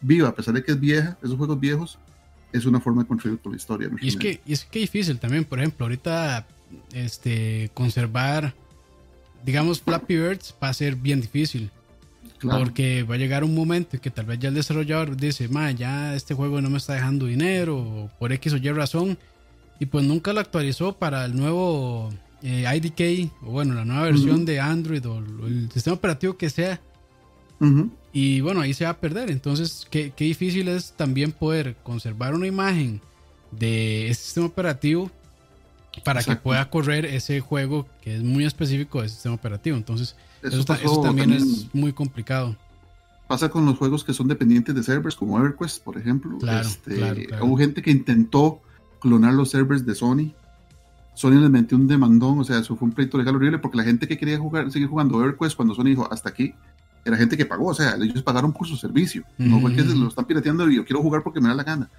[0.00, 1.98] viva, a pesar de que es vieja, esos juegos viejos,
[2.52, 3.90] es una forma de contribuir con la historia.
[4.00, 6.46] Y es, que, y es que difícil también, por ejemplo, ahorita
[6.92, 8.54] este, conservar,
[9.44, 11.70] digamos, Flappy Birds va a ser bien difícil.
[12.40, 15.70] Porque va a llegar un momento en que tal vez ya el desarrollador dice, ma,
[15.70, 19.16] ya este juego no me está dejando dinero, o por X o Y razón,
[19.78, 22.10] y pues nunca lo actualizó para el nuevo
[22.42, 26.80] eh, IDK, o bueno, la nueva versión de Android o el sistema operativo que sea.
[28.12, 29.30] Y bueno, ahí se va a perder.
[29.30, 33.00] Entonces, qué, qué, difícil es también poder conservar una imagen
[33.50, 35.10] de ese sistema operativo
[36.02, 39.76] para que pueda correr ese juego que es muy específico del sistema operativo.
[39.76, 40.64] Entonces, eso,
[41.02, 42.56] también, es muy complicado.
[43.26, 46.38] pasa con los juegos que son dependientes de servers, como EverQuest, por ejemplo.
[46.60, 48.60] este, Hubo gente que intentó
[49.04, 50.32] clonar los servers de Sony.
[51.12, 53.84] Sony les metió un demandón, o sea, eso fue un pleito legal horrible porque la
[53.84, 56.54] gente que quería jugar, seguir jugando EverQuest cuando Sony dijo hasta aquí,
[57.04, 59.22] era gente que pagó, o sea, ellos pagaron por su servicio.
[59.36, 61.90] No fue que lo están pirateando y yo quiero jugar porque me da la gana.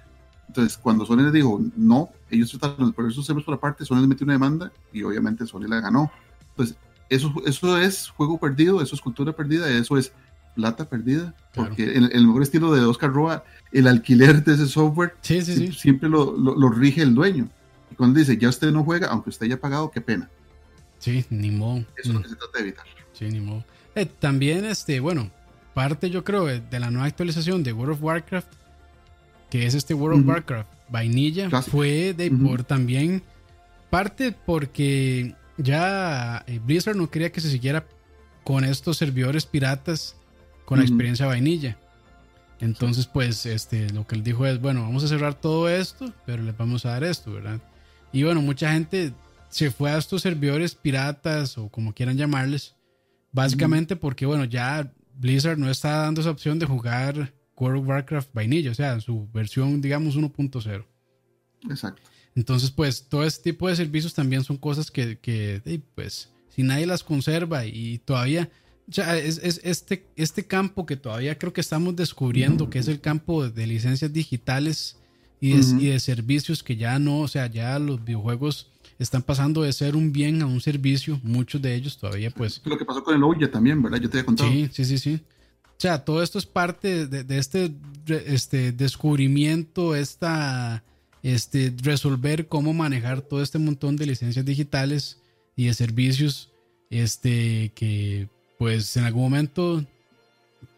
[0.48, 3.98] Entonces, cuando Sony les dijo no, ellos trataron de poner sus servers por aparte, Sony
[3.98, 6.10] les metió una demanda y obviamente Sony la ganó.
[6.50, 6.76] Entonces,
[7.08, 10.12] eso, eso es juego perdido, eso es cultura perdida, eso es
[10.56, 15.14] plata perdida, porque en, el mejor estilo de Oscar Roa, el alquiler de ese software
[15.22, 17.48] siempre lo, lo, rige el dueño.
[17.92, 20.28] Y cuando dice, ya usted no juega, aunque usted haya pagado, qué pena.
[20.98, 21.78] Sí, ni modo.
[21.78, 22.22] Eso es lo mm.
[22.22, 22.86] que se trata de evitar.
[23.12, 23.64] Sí, ni modo.
[23.94, 25.30] Eh, también, este, bueno,
[25.74, 28.48] parte yo creo de la nueva actualización de World of Warcraft,
[29.50, 33.22] que es este World of Warcraft vainilla, fue de por también
[33.90, 37.86] parte porque ya eh, Blizzard no quería que se siguiera
[38.44, 40.16] con estos servidores piratas
[40.66, 41.78] con la experiencia vainilla.
[42.60, 46.42] Entonces, pues, este, lo que él dijo es, bueno, vamos a cerrar todo esto, pero
[46.42, 47.60] les vamos a dar esto, ¿verdad?
[48.12, 49.12] Y bueno, mucha gente
[49.48, 52.74] se fue a estos servidores piratas o como quieran llamarles,
[53.32, 58.34] básicamente porque, bueno, ya Blizzard no está dando esa opción de jugar World of Warcraft
[58.34, 60.84] vainilla, o sea, su versión, digamos, 1.0.
[61.70, 62.02] Exacto.
[62.34, 66.86] Entonces, pues, todo este tipo de servicios también son cosas que, que pues, si nadie
[66.86, 68.50] las conserva y todavía
[68.86, 73.48] ya es, este, este campo que todavía creo que estamos descubriendo, que es el campo
[73.48, 74.96] de licencias digitales
[75.40, 79.96] y de, servicios que ya no, o sea, ya los videojuegos están pasando de ser
[79.96, 82.62] un bien a un servicio, muchos de ellos todavía pues...
[82.64, 83.98] Lo que pasó con el Ouya también, ¿verdad?
[83.98, 84.50] Yo te había contado.
[84.50, 85.20] Sí, sí, sí, sí.
[85.76, 87.74] O sea, todo esto es parte de, este,
[88.06, 90.82] este descubrimiento, esta,
[91.22, 95.20] este, resolver cómo manejar todo este montón de licencias digitales
[95.54, 96.50] y de servicios
[96.88, 98.28] este, que
[98.58, 99.84] pues en algún momento,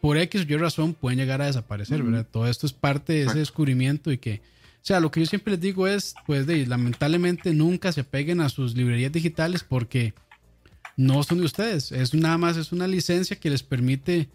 [0.01, 2.27] por X o Y razón, pueden llegar a desaparecer, ¿verdad?
[2.29, 4.41] Todo esto es parte de ese descubrimiento y que,
[4.75, 8.41] o sea, lo que yo siempre les digo es, pues, de, lamentablemente nunca se apeguen
[8.41, 10.13] a sus librerías digitales porque
[10.97, 11.91] no son de ustedes.
[11.91, 14.29] Es nada más, es una licencia que les permite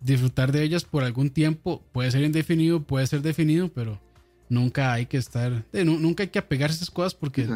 [0.00, 1.82] disfrutar de ellas por algún tiempo.
[1.92, 4.00] Puede ser indefinido, puede ser definido, pero
[4.48, 7.48] nunca hay que estar, nunca hay que apegarse a esas cosas porque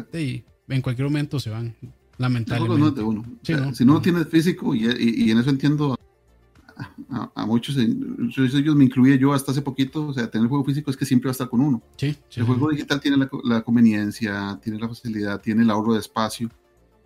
[0.67, 1.75] en cualquier momento se van.
[2.19, 3.01] Lamentablemente.
[3.01, 3.23] uno.
[3.73, 5.97] si no, tiene físico, y, en eso entiendo
[7.09, 10.91] a, muchos, ellos me incluía yo hasta hace poquito, o sea, tener el juego físico
[10.91, 11.81] es que siempre va a estar con uno.
[12.01, 16.49] el juego digital tiene la, conveniencia, tiene la facilidad, tiene el ahorro de espacio,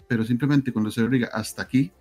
[0.07, 1.91] pero simplemente cuando se diga hasta aquí,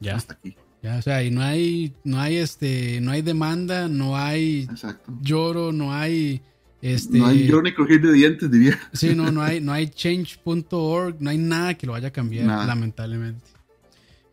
[0.00, 0.16] ya.
[0.16, 0.56] hasta aquí.
[0.82, 4.68] Ya, o sea, y no hay, no hay este, no hay demanda, no hay
[5.22, 6.42] lloro, no hay
[6.82, 8.78] este, no hay yo ni coger de dientes, diría.
[8.92, 12.46] Sí, no, no hay, no hay change.org, no hay nada que lo vaya a cambiar,
[12.46, 13.46] lamentablemente.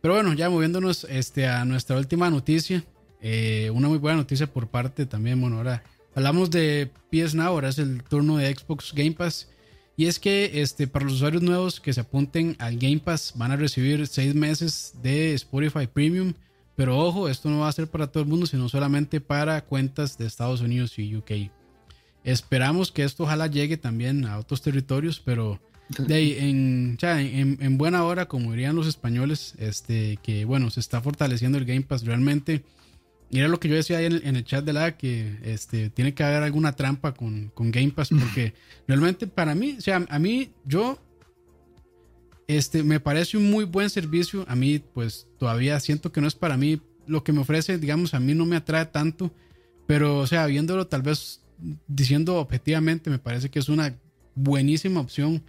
[0.02, 2.84] Pero bueno, ya moviéndonos este, a nuestra última noticia.
[3.22, 5.82] Eh, una muy buena noticia por parte también, bueno, ahora
[6.14, 9.48] hablamos de PS Now, ahora es el turno de Xbox Game Pass.
[9.96, 13.52] Y es que este, para los usuarios nuevos que se apunten al Game Pass van
[13.52, 16.34] a recibir seis meses de Spotify Premium.
[16.76, 20.18] Pero ojo, esto no va a ser para todo el mundo, sino solamente para cuentas
[20.18, 21.32] de Estados Unidos y UK.
[22.24, 25.60] Esperamos que esto ojalá llegue también a otros territorios, pero
[25.98, 31.58] de en, en, buena hora, como dirían los españoles, este, que bueno, se está fortaleciendo
[31.58, 32.64] el Game Pass realmente.
[33.30, 36.14] Y era lo que yo decía ahí en el, chat de la que este, tiene
[36.14, 38.54] que haber alguna trampa con, con Game Pass, porque
[38.88, 41.00] realmente para mí, o sea, a mí, yo,
[42.48, 44.46] este, me parece un muy buen servicio.
[44.48, 46.80] A mí, pues todavía siento que no es para mí.
[47.08, 49.34] Lo que me ofrece, digamos, a mí no me atrae tanto,
[49.88, 51.43] pero, o sea, viéndolo tal vez
[51.88, 53.96] diciendo objetivamente, me parece que es una
[54.36, 55.44] buenísima opción.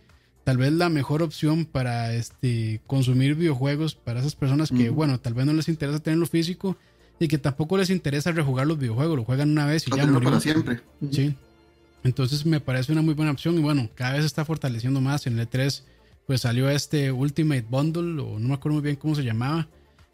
[0.44, 5.32] Tal vez la mejor opción para este, consumir videojuegos para esas personas que, bueno, tal
[5.32, 6.76] vez no les interesa tenerlo físico
[7.18, 10.28] y que tampoco les interesa rejugar los videojuegos, lo juegan una vez y ya murió.
[10.28, 10.80] para siempre.
[11.10, 11.34] Sí.
[12.02, 15.26] Entonces me parece una muy buena opción y bueno, cada vez se está fortaleciendo más.
[15.26, 15.82] En el E3
[16.26, 19.68] pues salió este Ultimate Bundle o no me acuerdo muy bien cómo se llamaba.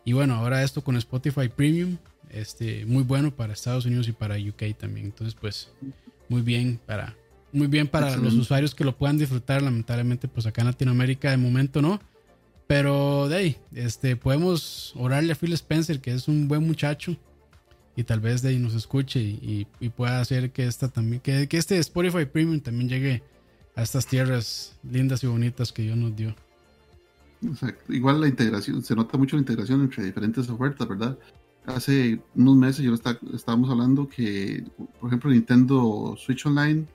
[0.05, 1.97] Y bueno, ahora esto con Spotify Premium
[2.31, 5.07] este, muy bueno para Estados Unidos y para UK también.
[5.07, 5.71] Entonces, pues,
[6.29, 7.17] muy bien para,
[7.53, 9.63] muy bien para los usuarios que lo puedan disfrutar.
[9.63, 12.01] Lamentablemente, pues acá en Latinoamérica de momento no.
[12.67, 17.17] Pero de ahí, este, podemos orarle a Phil Spencer, que es un buen muchacho.
[17.97, 19.67] Y tal vez de ahí nos escuche y,
[19.97, 23.23] pueda hacer que esta también, que, que este Spotify Premium también llegue
[23.75, 26.35] a estas tierras lindas y bonitas que Dios nos dio.
[27.89, 31.19] Igual la integración, se nota mucho la integración entre diferentes ofertas, ¿verdad?
[31.67, 34.65] Hace unos meses yo estábamos hablando que,
[34.99, 36.87] por ejemplo, Nintendo Switch Online,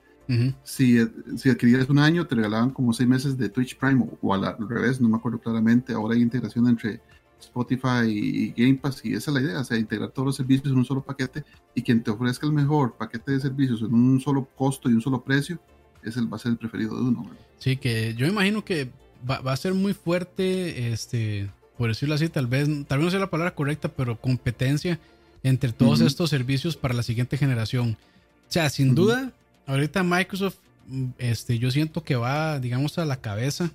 [0.64, 0.98] si,
[1.36, 5.00] si, adquirías un año, te regalaban como seis meses de Twitch Prime o, al, revés,
[5.00, 5.92] no me acuerdo claramente.
[5.92, 7.00] Ahora hay integración entre
[7.38, 10.72] Spotify y Game Pass, y esa es la idea, o sea, integrar todos los servicios
[10.72, 11.44] en un solo paquete
[11.74, 15.00] y quien te ofrezca el mejor paquete de servicios en un solo costo y un
[15.02, 15.60] solo precio,
[16.02, 17.30] es el, va a ser el preferido de uno.
[17.58, 18.90] Sí, que yo imagino que
[19.28, 23.20] va, a ser muy fuerte, este, por decirlo así, tal vez, tal vez no sea
[23.20, 24.98] la palabra correcta, pero competencia
[25.42, 27.96] entre todos estos servicios para la siguiente generación.
[28.48, 29.32] O sea, sin duda,
[29.66, 30.56] ahorita Microsoft,
[31.18, 33.70] este, yo siento que va, digamos, a la cabeza,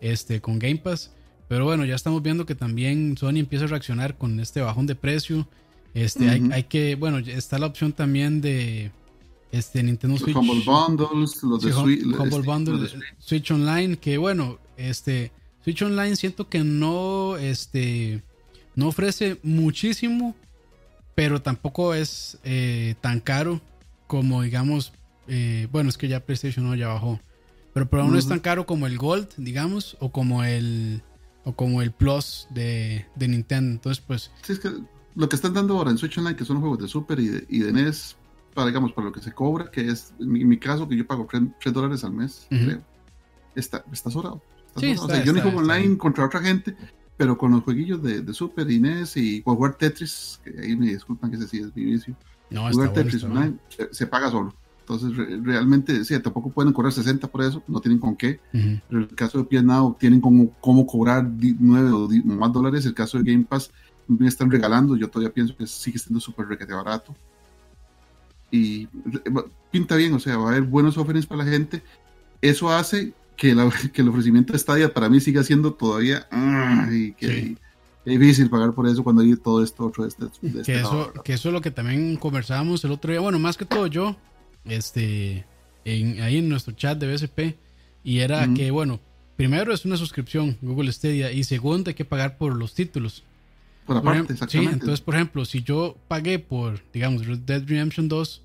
[0.00, 1.10] este, con Game Pass.
[1.48, 4.94] Pero bueno, ya estamos viendo que también Sony empieza a reaccionar con este bajón de
[4.94, 5.46] precio.
[5.94, 8.90] Este, hay, que, bueno, está la opción también de
[9.50, 10.34] este Nintendo Switch.
[10.34, 15.30] Humble Bundles, los de Humble este, Switch Online, que bueno, este
[15.64, 18.22] Switch Online siento que no, este,
[18.74, 20.34] no ofrece muchísimo,
[21.14, 23.60] pero tampoco es eh, tan caro
[24.06, 24.92] como digamos,
[25.26, 27.20] eh, bueno, es que ya PlayStation no ya bajó,
[27.72, 31.02] pero por no es tan caro como el Gold, digamos, o como el
[31.44, 33.72] o como el Plus de, Nintendo.
[33.72, 34.30] Entonces, pues.
[34.42, 34.70] Sí, es que
[35.14, 37.28] lo que están dando ahora en Switch Online, que son los juegos de Super y
[37.28, 38.16] de, y de NES,
[38.54, 41.26] para, digamos, para lo que se cobra, que es, en mi, caso, que yo pago
[41.30, 42.82] 3, dólares al mes, creo,
[43.54, 44.42] está, está sobrado.
[44.76, 46.76] Sí, o sea, yo ni juego online contra otra gente,
[47.16, 50.86] pero con los jueguillos de, de Super y NES y jugar Tetris, que ahí me
[50.86, 52.16] disculpan que ese sí es mi vicio.
[52.50, 53.56] No, jugar Tetris online
[53.90, 54.54] se, paga solo.
[54.80, 55.12] Entonces,
[55.42, 58.40] realmente, sí, tampoco pueden cobrar 60 por eso, no tienen con qué.
[58.50, 62.84] Pero en el caso de PS Now, tienen como, cómo cobrar 9 o más dólares.
[62.84, 63.70] El caso de Game Pass,
[64.08, 64.96] me están regalando.
[64.96, 67.14] Yo todavía pienso que sigue siendo súper requete barato.
[68.50, 68.86] Y
[69.70, 71.82] pinta bien, o sea, va a haber buenos offerings para la gente.
[72.42, 73.56] Eso hace que,
[73.92, 76.26] que el ofrecimiento de Stadia para mí siga siendo todavía.
[77.18, 77.56] que,
[78.04, 81.12] Es difícil pagar por eso cuando hay todo esto otro de este, este que, eso,
[81.24, 83.20] que eso es lo que también conversábamos el otro día.
[83.20, 84.16] Bueno, más que todo yo,
[84.64, 85.44] este,
[85.84, 87.56] en, ahí en nuestro chat de BSP.
[88.04, 88.98] Y era que, bueno,
[89.36, 93.22] primero es una suscripción Google Stadia y segundo hay que pagar por los títulos.
[93.86, 94.74] Por aparte, exactamente.
[94.74, 98.42] entonces, por ejemplo, si yo pagué por, digamos, Red Dead Redemption 2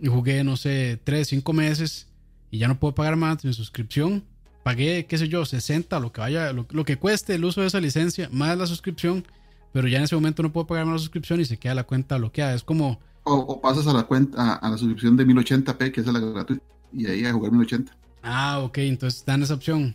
[0.00, 2.08] y jugué, no sé, 3, 5 meses
[2.52, 4.22] y ya no puedo pagar más mi suscripción,
[4.62, 7.66] pagué, qué sé yo, 60, lo que vaya, lo, lo, que cueste el uso de
[7.66, 9.24] esa licencia, más la suscripción,
[9.72, 11.84] pero ya en ese momento no puedo pagar más la suscripción y se queda la
[11.84, 12.54] cuenta bloqueada.
[12.54, 16.18] Es como o, pasas a la cuenta, a, la suscripción de 1080p, que es la
[16.18, 17.96] gratuita, y ahí a jugar 1080.
[18.22, 19.94] Ah, ok, entonces dan esa opción.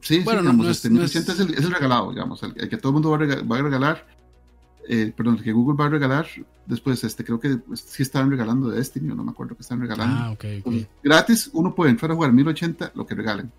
[0.00, 3.10] Sí, bueno, sí, digamos, este, 1080 es, el, regalado, digamos, el, que todo el mundo
[3.10, 4.06] va a, regalar,
[4.88, 6.26] eh, perdón, que Google va a regalar,
[6.66, 9.80] después, este, creo que pues, sí estaban regalando de Destiny, no me acuerdo que están
[9.80, 10.16] regalando.
[10.16, 10.74] Ah, ok, ok.
[11.02, 13.50] gratis, uno puede entrar a jugar 1080, lo que regalen.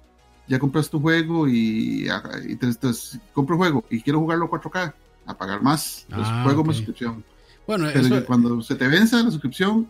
[0.47, 2.07] Ya compras tu juego y,
[2.47, 4.93] entonces, compro el juego y quiero jugarlo 4K,
[5.26, 7.23] a pagar más, pues ah, juego más suscripción.
[7.65, 9.88] Bueno, Pero cuando se te vence la suscripción,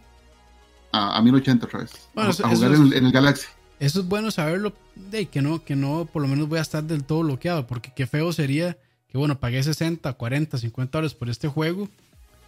[0.94, 1.92] a, a 1080 otra vez.
[2.16, 3.48] a, jugar en, el Galaxy.
[3.80, 6.84] Eso es bueno saberlo, de que no, que no, por lo menos voy a estar
[6.84, 8.78] del todo bloqueado, porque qué feo sería
[9.16, 11.88] que, bueno, pagué 60, 40, 50 dólares por este juego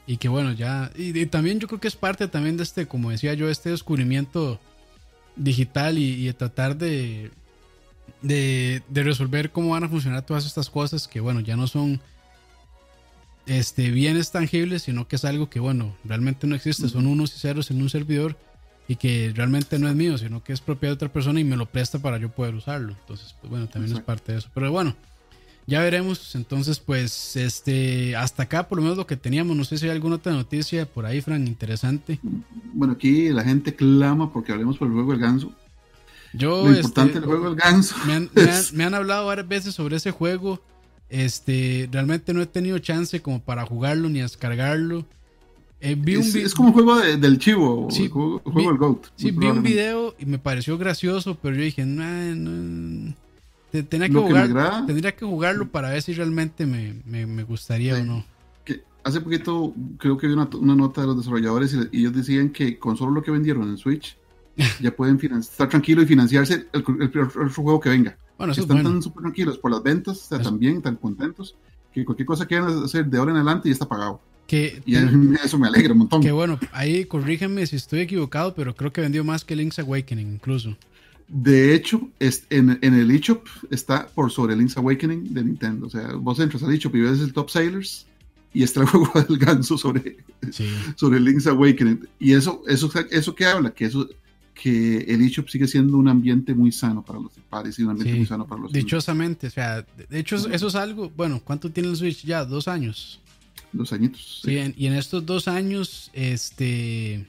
[0.05, 0.91] y que, bueno, ya.
[0.97, 4.59] Y, también yo creo que es parte también de este, como decía yo, este descubrimiento
[5.37, 7.31] digital y, de tratar de,
[8.21, 12.01] de, de resolver cómo van a funcionar todas estas cosas que, bueno, ya no son
[13.45, 17.39] este, bienes tangibles, sino que es algo que, bueno, realmente no existe, son unos y
[17.39, 18.37] ceros en un servidor
[18.89, 21.55] y que realmente no es mío, sino que es propiedad de otra persona y me
[21.55, 22.91] lo presta para yo poder usarlo.
[22.91, 24.49] Entonces, pues bueno, también es parte de eso.
[24.53, 24.97] Pero bueno,
[25.67, 26.33] ya veremos.
[26.33, 29.55] Entonces, pues, este, hasta acá por lo menos lo que teníamos.
[29.55, 32.19] No sé si hay alguna otra noticia por ahí, Fran, interesante.
[32.73, 35.51] Bueno, aquí la gente clama porque hablemos por el juego del ganso.
[36.33, 37.95] Yo, lo importante este, del juego del ganso.
[38.73, 40.61] me han hablado varias veces sobre ese juego.
[41.09, 45.05] Este, realmente no he tenido chance como para jugarlo ni descargarlo.
[45.79, 49.07] Eh, es, como un juego del chivo, sí, juego, del GOAT.
[49.15, 51.85] Sí, vi un video y me pareció gracioso, pero yo dije,
[53.83, 58.25] tenía, que jugar, tendría que jugarlo para ver si realmente me, gustaría o no.
[58.63, 62.77] Que hace poquito creo que vi una, nota de los desarrolladores y, ellos decían que
[62.77, 64.17] con solo lo que vendieron en Switch
[64.81, 68.17] ya pueden estar tranquilos y financiarse el, el, otro juego que venga.
[68.37, 71.55] Bueno, están tan súper tranquilos por las ventas, o sea, también tan contentos,
[71.91, 74.21] que cualquier cosa que quieran hacer de ahora en adelante ya está pagado.
[74.45, 76.21] Que, y eso me alegra un montón.
[76.21, 80.33] Que bueno, ahí corrígeme si estoy equivocado, pero creo que vendió más que Link's Awakening
[80.33, 80.77] incluso.
[81.27, 85.87] De hecho, es, en, en, el eShop está por sobre Link's Awakening de Nintendo.
[85.87, 88.05] O sea, vos entras al eShop y ves el Top Sailors
[88.53, 90.17] y está el juego del ganso sobre,
[90.95, 92.07] sobre Link's Awakening.
[92.19, 94.07] Y eso, eso, eso que habla, que eso
[94.53, 98.15] que el eShop sigue siendo un ambiente muy sano para los pares y un ambiente
[98.15, 101.89] muy sano para los Dichosamente, o sea, de hecho eso es algo, bueno, ¿cuánto tiene
[101.89, 102.43] el Switch ya?
[102.43, 103.19] ¿Dos años?
[103.71, 104.41] Dos añitos.
[104.43, 107.27] Sí, y en estos dos años, este...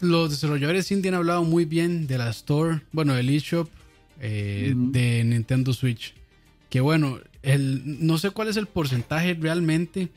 [0.00, 3.68] Los desarrolladores indie han hablado muy bien de la Store, bueno, del eShop
[4.20, 6.14] eh, de Nintendo Switch.
[6.68, 10.08] Que bueno, el, no sé cuál es el porcentaje realmente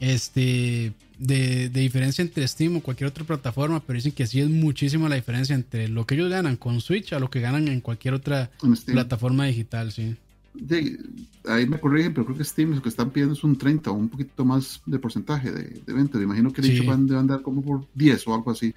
[0.00, 5.08] este, de, diferencia entre Steam o cualquier otra plataforma, pero dicen que sí es muchísima
[5.08, 8.14] la diferencia entre lo que ellos ganan con Switch a lo que ganan en cualquier
[8.14, 8.50] otra
[8.86, 10.16] plataforma digital, sí.
[11.46, 13.94] Ahí me corrigen, pero creo que Steam lo que están pidiendo es un 30 o
[13.94, 16.18] un poquito más de porcentaje de, de venta.
[16.18, 18.74] Me imagino que de hecho van a andar como por 10 o algo así,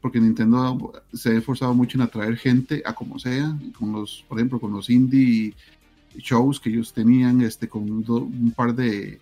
[0.00, 4.38] porque Nintendo se ha esforzado mucho en atraer gente a como sea, con los, por
[4.38, 5.54] ejemplo, con los indie
[6.16, 9.20] shows que ellos tenían, este, con un par de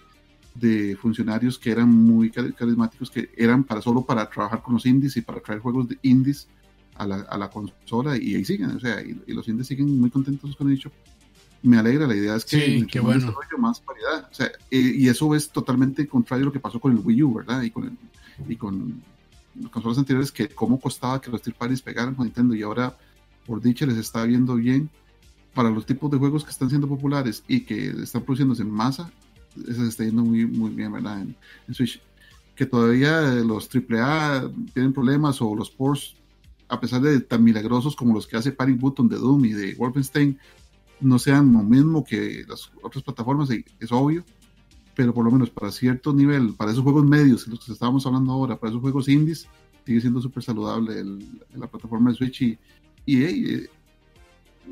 [0.60, 5.16] de funcionarios que eran muy carismáticos, que eran para solo para trabajar con los indies
[5.16, 6.48] y para traer juegos de indies
[6.96, 10.10] a la, a la consola y ahí siguen, o sea, y, los indies siguen muy
[10.10, 10.90] contentos con el dicho.
[11.62, 13.34] Me alegra, la idea es que sí, qué bueno.
[13.58, 16.98] más variedad, o sea, y eso es totalmente contrario a lo que pasó con el
[16.98, 17.62] Wii U, ¿verdad?
[17.62, 17.96] Y con, el,
[18.48, 19.02] y con
[19.60, 22.96] las consolas anteriores, que cómo costaba que los parties pegaran con Nintendo y ahora,
[23.46, 24.88] por dicha, les está viendo bien
[25.54, 29.10] para los tipos de juegos que están siendo populares y que están produciéndose en masa,
[29.66, 31.20] eso se está yendo muy, muy bien, ¿verdad?
[31.20, 32.00] En, Switch.
[32.54, 36.14] Que todavía los AAA tienen problemas o los ports,
[36.68, 39.74] a pesar de tan milagrosos como los que hace Panic Button de Doom y de
[39.74, 40.38] Wolfenstein,
[41.00, 44.24] no sean lo mismo que las otras plataformas, es obvio,
[44.94, 48.32] pero por lo menos para cierto nivel, para esos juegos medios, los que estábamos hablando
[48.32, 49.46] ahora, para esos juegos indies,
[49.86, 51.02] sigue siendo súper saludable
[51.54, 52.58] la plataforma de Switch y,
[53.06, 53.70] y eh,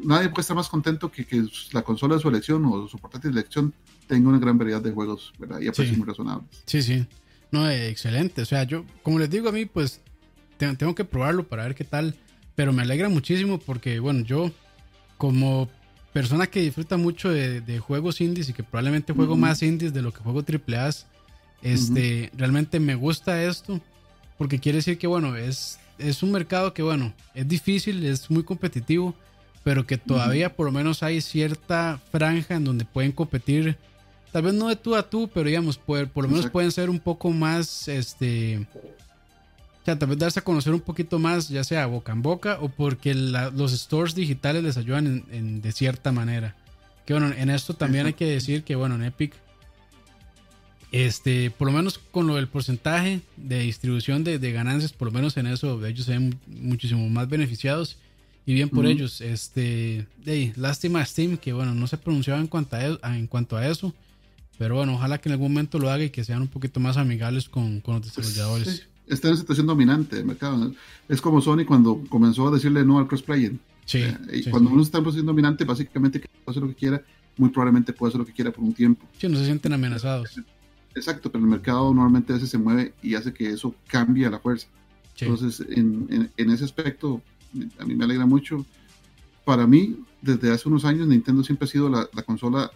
[0.03, 3.33] nadie puede estar más contento que que la consola de su elección o su portátil
[3.33, 3.73] de elección
[4.07, 5.61] tenga una gran variedad de juegos, ¿verdad?
[5.61, 6.63] Y a precios muy razonables.
[6.67, 7.07] Sí, sí.
[7.51, 8.43] No, eh, excelente.
[8.43, 10.01] O sea, yo, como les digo a mí, pues
[10.57, 12.15] tengo, que probarlo para ver qué tal.
[12.55, 14.51] Pero me alegra muchísimo porque, bueno, yo
[15.19, 15.69] como
[16.17, 20.15] persona que disfruta mucho de, juegos indies y que probablemente juego más indies de lo
[20.15, 20.89] que juego AAA,
[21.61, 23.83] este, realmente me gusta esto
[24.39, 28.45] porque quiere decir que, bueno, es, es un mercado que, bueno, es difícil, es muy
[28.45, 29.15] competitivo,
[29.63, 33.77] pero que todavía por lo menos hay cierta franja en donde pueden competir.
[34.33, 36.89] Tal vez no de tú a tú, pero digamos, por, por lo menos pueden ser
[36.89, 38.67] un poco más, este,
[39.87, 42.69] sea, tal vez darse a conocer un poquito más, ya sea boca en boca o
[42.69, 46.57] porque los stores digitales les ayudan en, de cierta manera.
[47.05, 49.35] Que bueno, en esto también hay que decir que bueno, en Epic,
[50.91, 55.37] este, por lo menos con lo del porcentaje de distribución de, ganancias, por lo menos
[55.37, 57.97] en eso ellos se ven muchísimo más beneficiados
[58.45, 59.21] y bien por ellos.
[59.21, 63.69] Este, de, lástima Steam que bueno, no se pronunciaba en cuanto a, en cuanto a
[63.69, 63.95] eso.
[64.59, 66.97] Pero bueno, ojalá que en algún momento lo haga y que sean un poquito más
[66.97, 68.89] amigables con, con los desarrolladores.
[69.07, 70.73] Está en situación dominante del mercado.
[71.09, 73.59] Es como Sony cuando comenzó a decirle no al crossplay.
[73.85, 74.03] Sí,
[74.51, 77.03] cuando uno está en posición dominante, básicamente que puede hacer lo que quiera,
[77.37, 79.07] muy probablemente puede hacer lo que quiera por un tiempo.
[79.19, 80.41] Sí, no se sienten amenazados.
[80.95, 84.31] Exacto, pero el mercado normalmente a veces se mueve y hace que eso cambie a
[84.31, 84.67] la fuerza.
[85.21, 87.23] Entonces, en, en, ese aspecto,
[87.79, 88.67] a mí me alegra mucho.
[89.45, 92.71] Para mí, desde hace unos años, Nintendo siempre ha sido la, la consola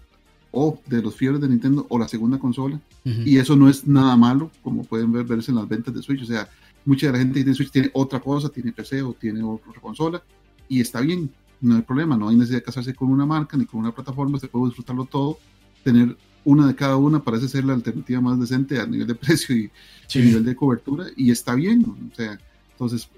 [0.52, 2.80] o de los fiebres de Nintendo o la segunda consola.
[3.04, 6.22] Y eso no es nada malo, como pueden ver, verse en las ventas de Switch.
[6.22, 6.48] O sea,
[6.84, 9.80] mucha de la gente que tiene Switch tiene otra cosa, tiene PC o tiene otra
[9.80, 10.22] consola
[10.68, 11.30] y está bien,
[11.60, 14.38] no hay problema, no hay necesidad de casarse con una marca ni con una plataforma,
[14.38, 15.38] se puede disfrutarlo todo,
[15.82, 19.56] tener una de cada una parece ser la alternativa más decente a nivel de precio
[19.56, 19.70] y,
[20.14, 22.38] a nivel de cobertura y está bien, o sea,
[22.72, 23.08] entonces,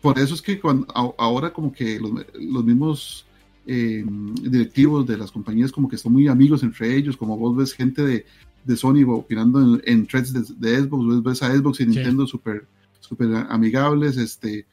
[0.00, 0.86] por eso es que cuando,
[1.18, 3.26] ahora como que los, los mismos
[3.70, 4.02] eh,
[4.40, 8.02] directivos de las compañías como que son muy amigos entre ellos, como vos ves gente
[8.02, 8.24] de,
[8.64, 12.66] de Sony opinando en, threads de, Xbox, vos ves a Xbox y Nintendo súper
[13.00, 14.66] super amigables, este,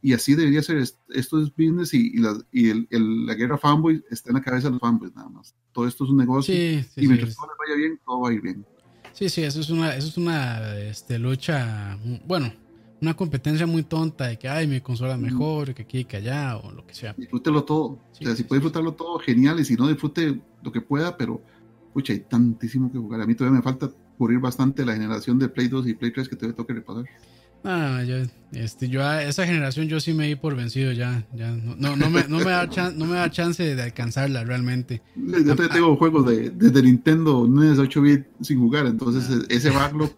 [0.00, 2.86] y así debería ser, esto es business y, la, y el,
[3.26, 5.52] la guerra fanboy está en la cabeza de los fanboys nada más.
[5.72, 8.42] Todo esto es un negocio y mientras todo les vaya bien, todo va a ir
[8.42, 8.64] bien.
[9.12, 12.52] Sí, sí, eso es una, eso es una este, lucha, bueno,
[13.00, 16.56] una competencia muy tonta de que, ay, mi consola es mejor, que aquí, que allá,
[16.56, 17.14] o lo que sea.
[17.16, 17.82] Disfrútelo todo.
[17.82, 19.58] o sea, si puede disfrutarlo todo, genial.
[19.60, 21.42] Y si no, disfrute lo que pueda, pero,
[21.92, 23.22] pucha, hay tantísimo que jugar.
[23.22, 26.28] A mí todavía me falta cubrir bastante la generación de Play 2 y Play 3
[26.28, 27.04] que todavía tengo que repasar.
[27.62, 28.16] Ah, yo,
[28.52, 32.08] este, yo a esa generación yo sí me di por vencido ya, ya no, no,
[32.08, 35.02] me, no, me, da no me da chance de alcanzarla realmente.
[35.14, 39.44] Yo todavía tengo juegos de, desde Nintendo NES 8 bit sin jugar, entonces ah.
[39.50, 40.10] ese backlog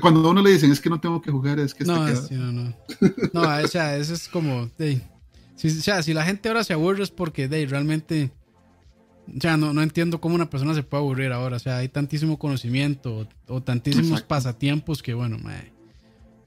[0.00, 2.52] cuando a uno le dicen es que no tengo que jugar, es que no, no,
[2.52, 2.74] no.
[3.32, 4.70] No, o sea, eso es como.
[5.56, 8.30] si, o sea, si la gente ahora se aburre es porque de, realmente.
[9.36, 11.56] O sea, no, no entiendo cómo una persona se puede aburrir ahora.
[11.56, 15.38] O sea, hay tantísimo conocimiento o, tantísimos pasatiempos que, bueno,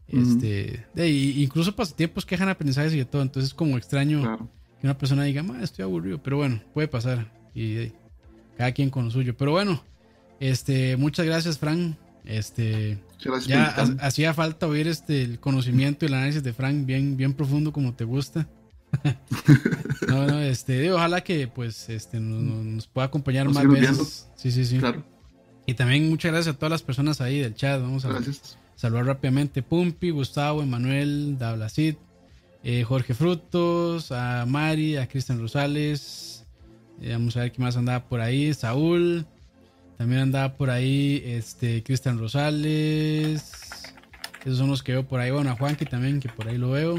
[0.07, 3.21] este, incluso pasatiempos que dejan aprendizajes y de todo.
[3.21, 4.49] Entonces es como extraño
[4.79, 6.21] que una persona diga, estoy aburrido.
[6.21, 7.31] Pero bueno, puede pasar.
[7.53, 7.91] Y
[8.57, 9.35] cada quien con lo suyo.
[9.37, 9.81] Pero bueno,
[10.39, 11.95] este, muchas gracias, Frank,
[12.25, 12.97] este,
[13.47, 17.71] ya hacía falta oír este el conocimiento y el análisis de Frank bien, bien profundo
[17.71, 18.47] como te gusta.
[20.07, 24.27] no, no, este, ojalá que pues este nos, pueda acompañar más veces.
[24.35, 24.77] Sí, sí, sí.
[24.77, 25.03] Claro.
[25.65, 27.81] Y también muchas gracias a todas las personas ahí del chat.
[27.81, 28.21] Vamos a
[28.75, 29.63] saludar rápidamente.
[29.63, 31.95] Pumpi, Gustavo, Emanuel, Dablacid,
[32.63, 36.45] eh, Jorge Frutos, a Mari, a Cristian Rosales.
[37.01, 38.53] Eh, vamos a ver qué más andaba por ahí.
[38.53, 39.25] Saúl.
[39.97, 43.51] También andaba por ahí este Cristian Rosales.
[44.43, 45.31] Esos son los que veo por ahí.
[45.31, 46.95] Bueno, a Juanqui también, que por ahí lo veo.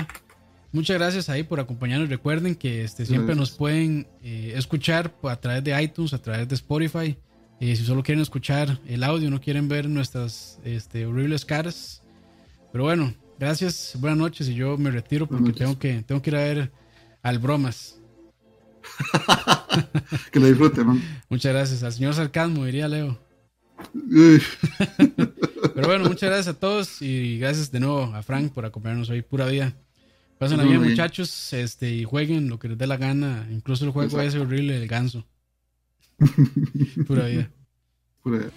[0.73, 2.09] Muchas gracias ahí por acompañarnos.
[2.09, 6.55] Recuerden que este, siempre nos pueden eh, escuchar a través de iTunes, a través de
[6.55, 7.17] Spotify.
[7.61, 12.03] Eh, si solo quieren escuchar el audio, no quieren ver nuestras este, horribles caras.
[12.73, 16.37] Pero bueno, gracias, buenas noches y yo me retiro porque tengo que, tengo que ir
[16.37, 16.73] a ver
[17.23, 17.96] al bromas.
[20.31, 21.03] que lo disfrute, man.
[21.29, 21.83] Muchas gracias.
[21.83, 23.19] Al señor Sarcasmo, diría Leo.
[25.75, 29.23] Pero bueno, muchas gracias a todos y gracias de nuevo a Frank por acompañarnos hoy.
[29.23, 29.75] Pura vida.
[30.39, 33.47] Pasen bien, muchachos, este, y jueguen lo que les dé la gana.
[33.51, 35.27] Incluso el juego ese horrible, el ganso.
[37.07, 37.51] Pura vida.
[38.23, 38.51] Pura vida.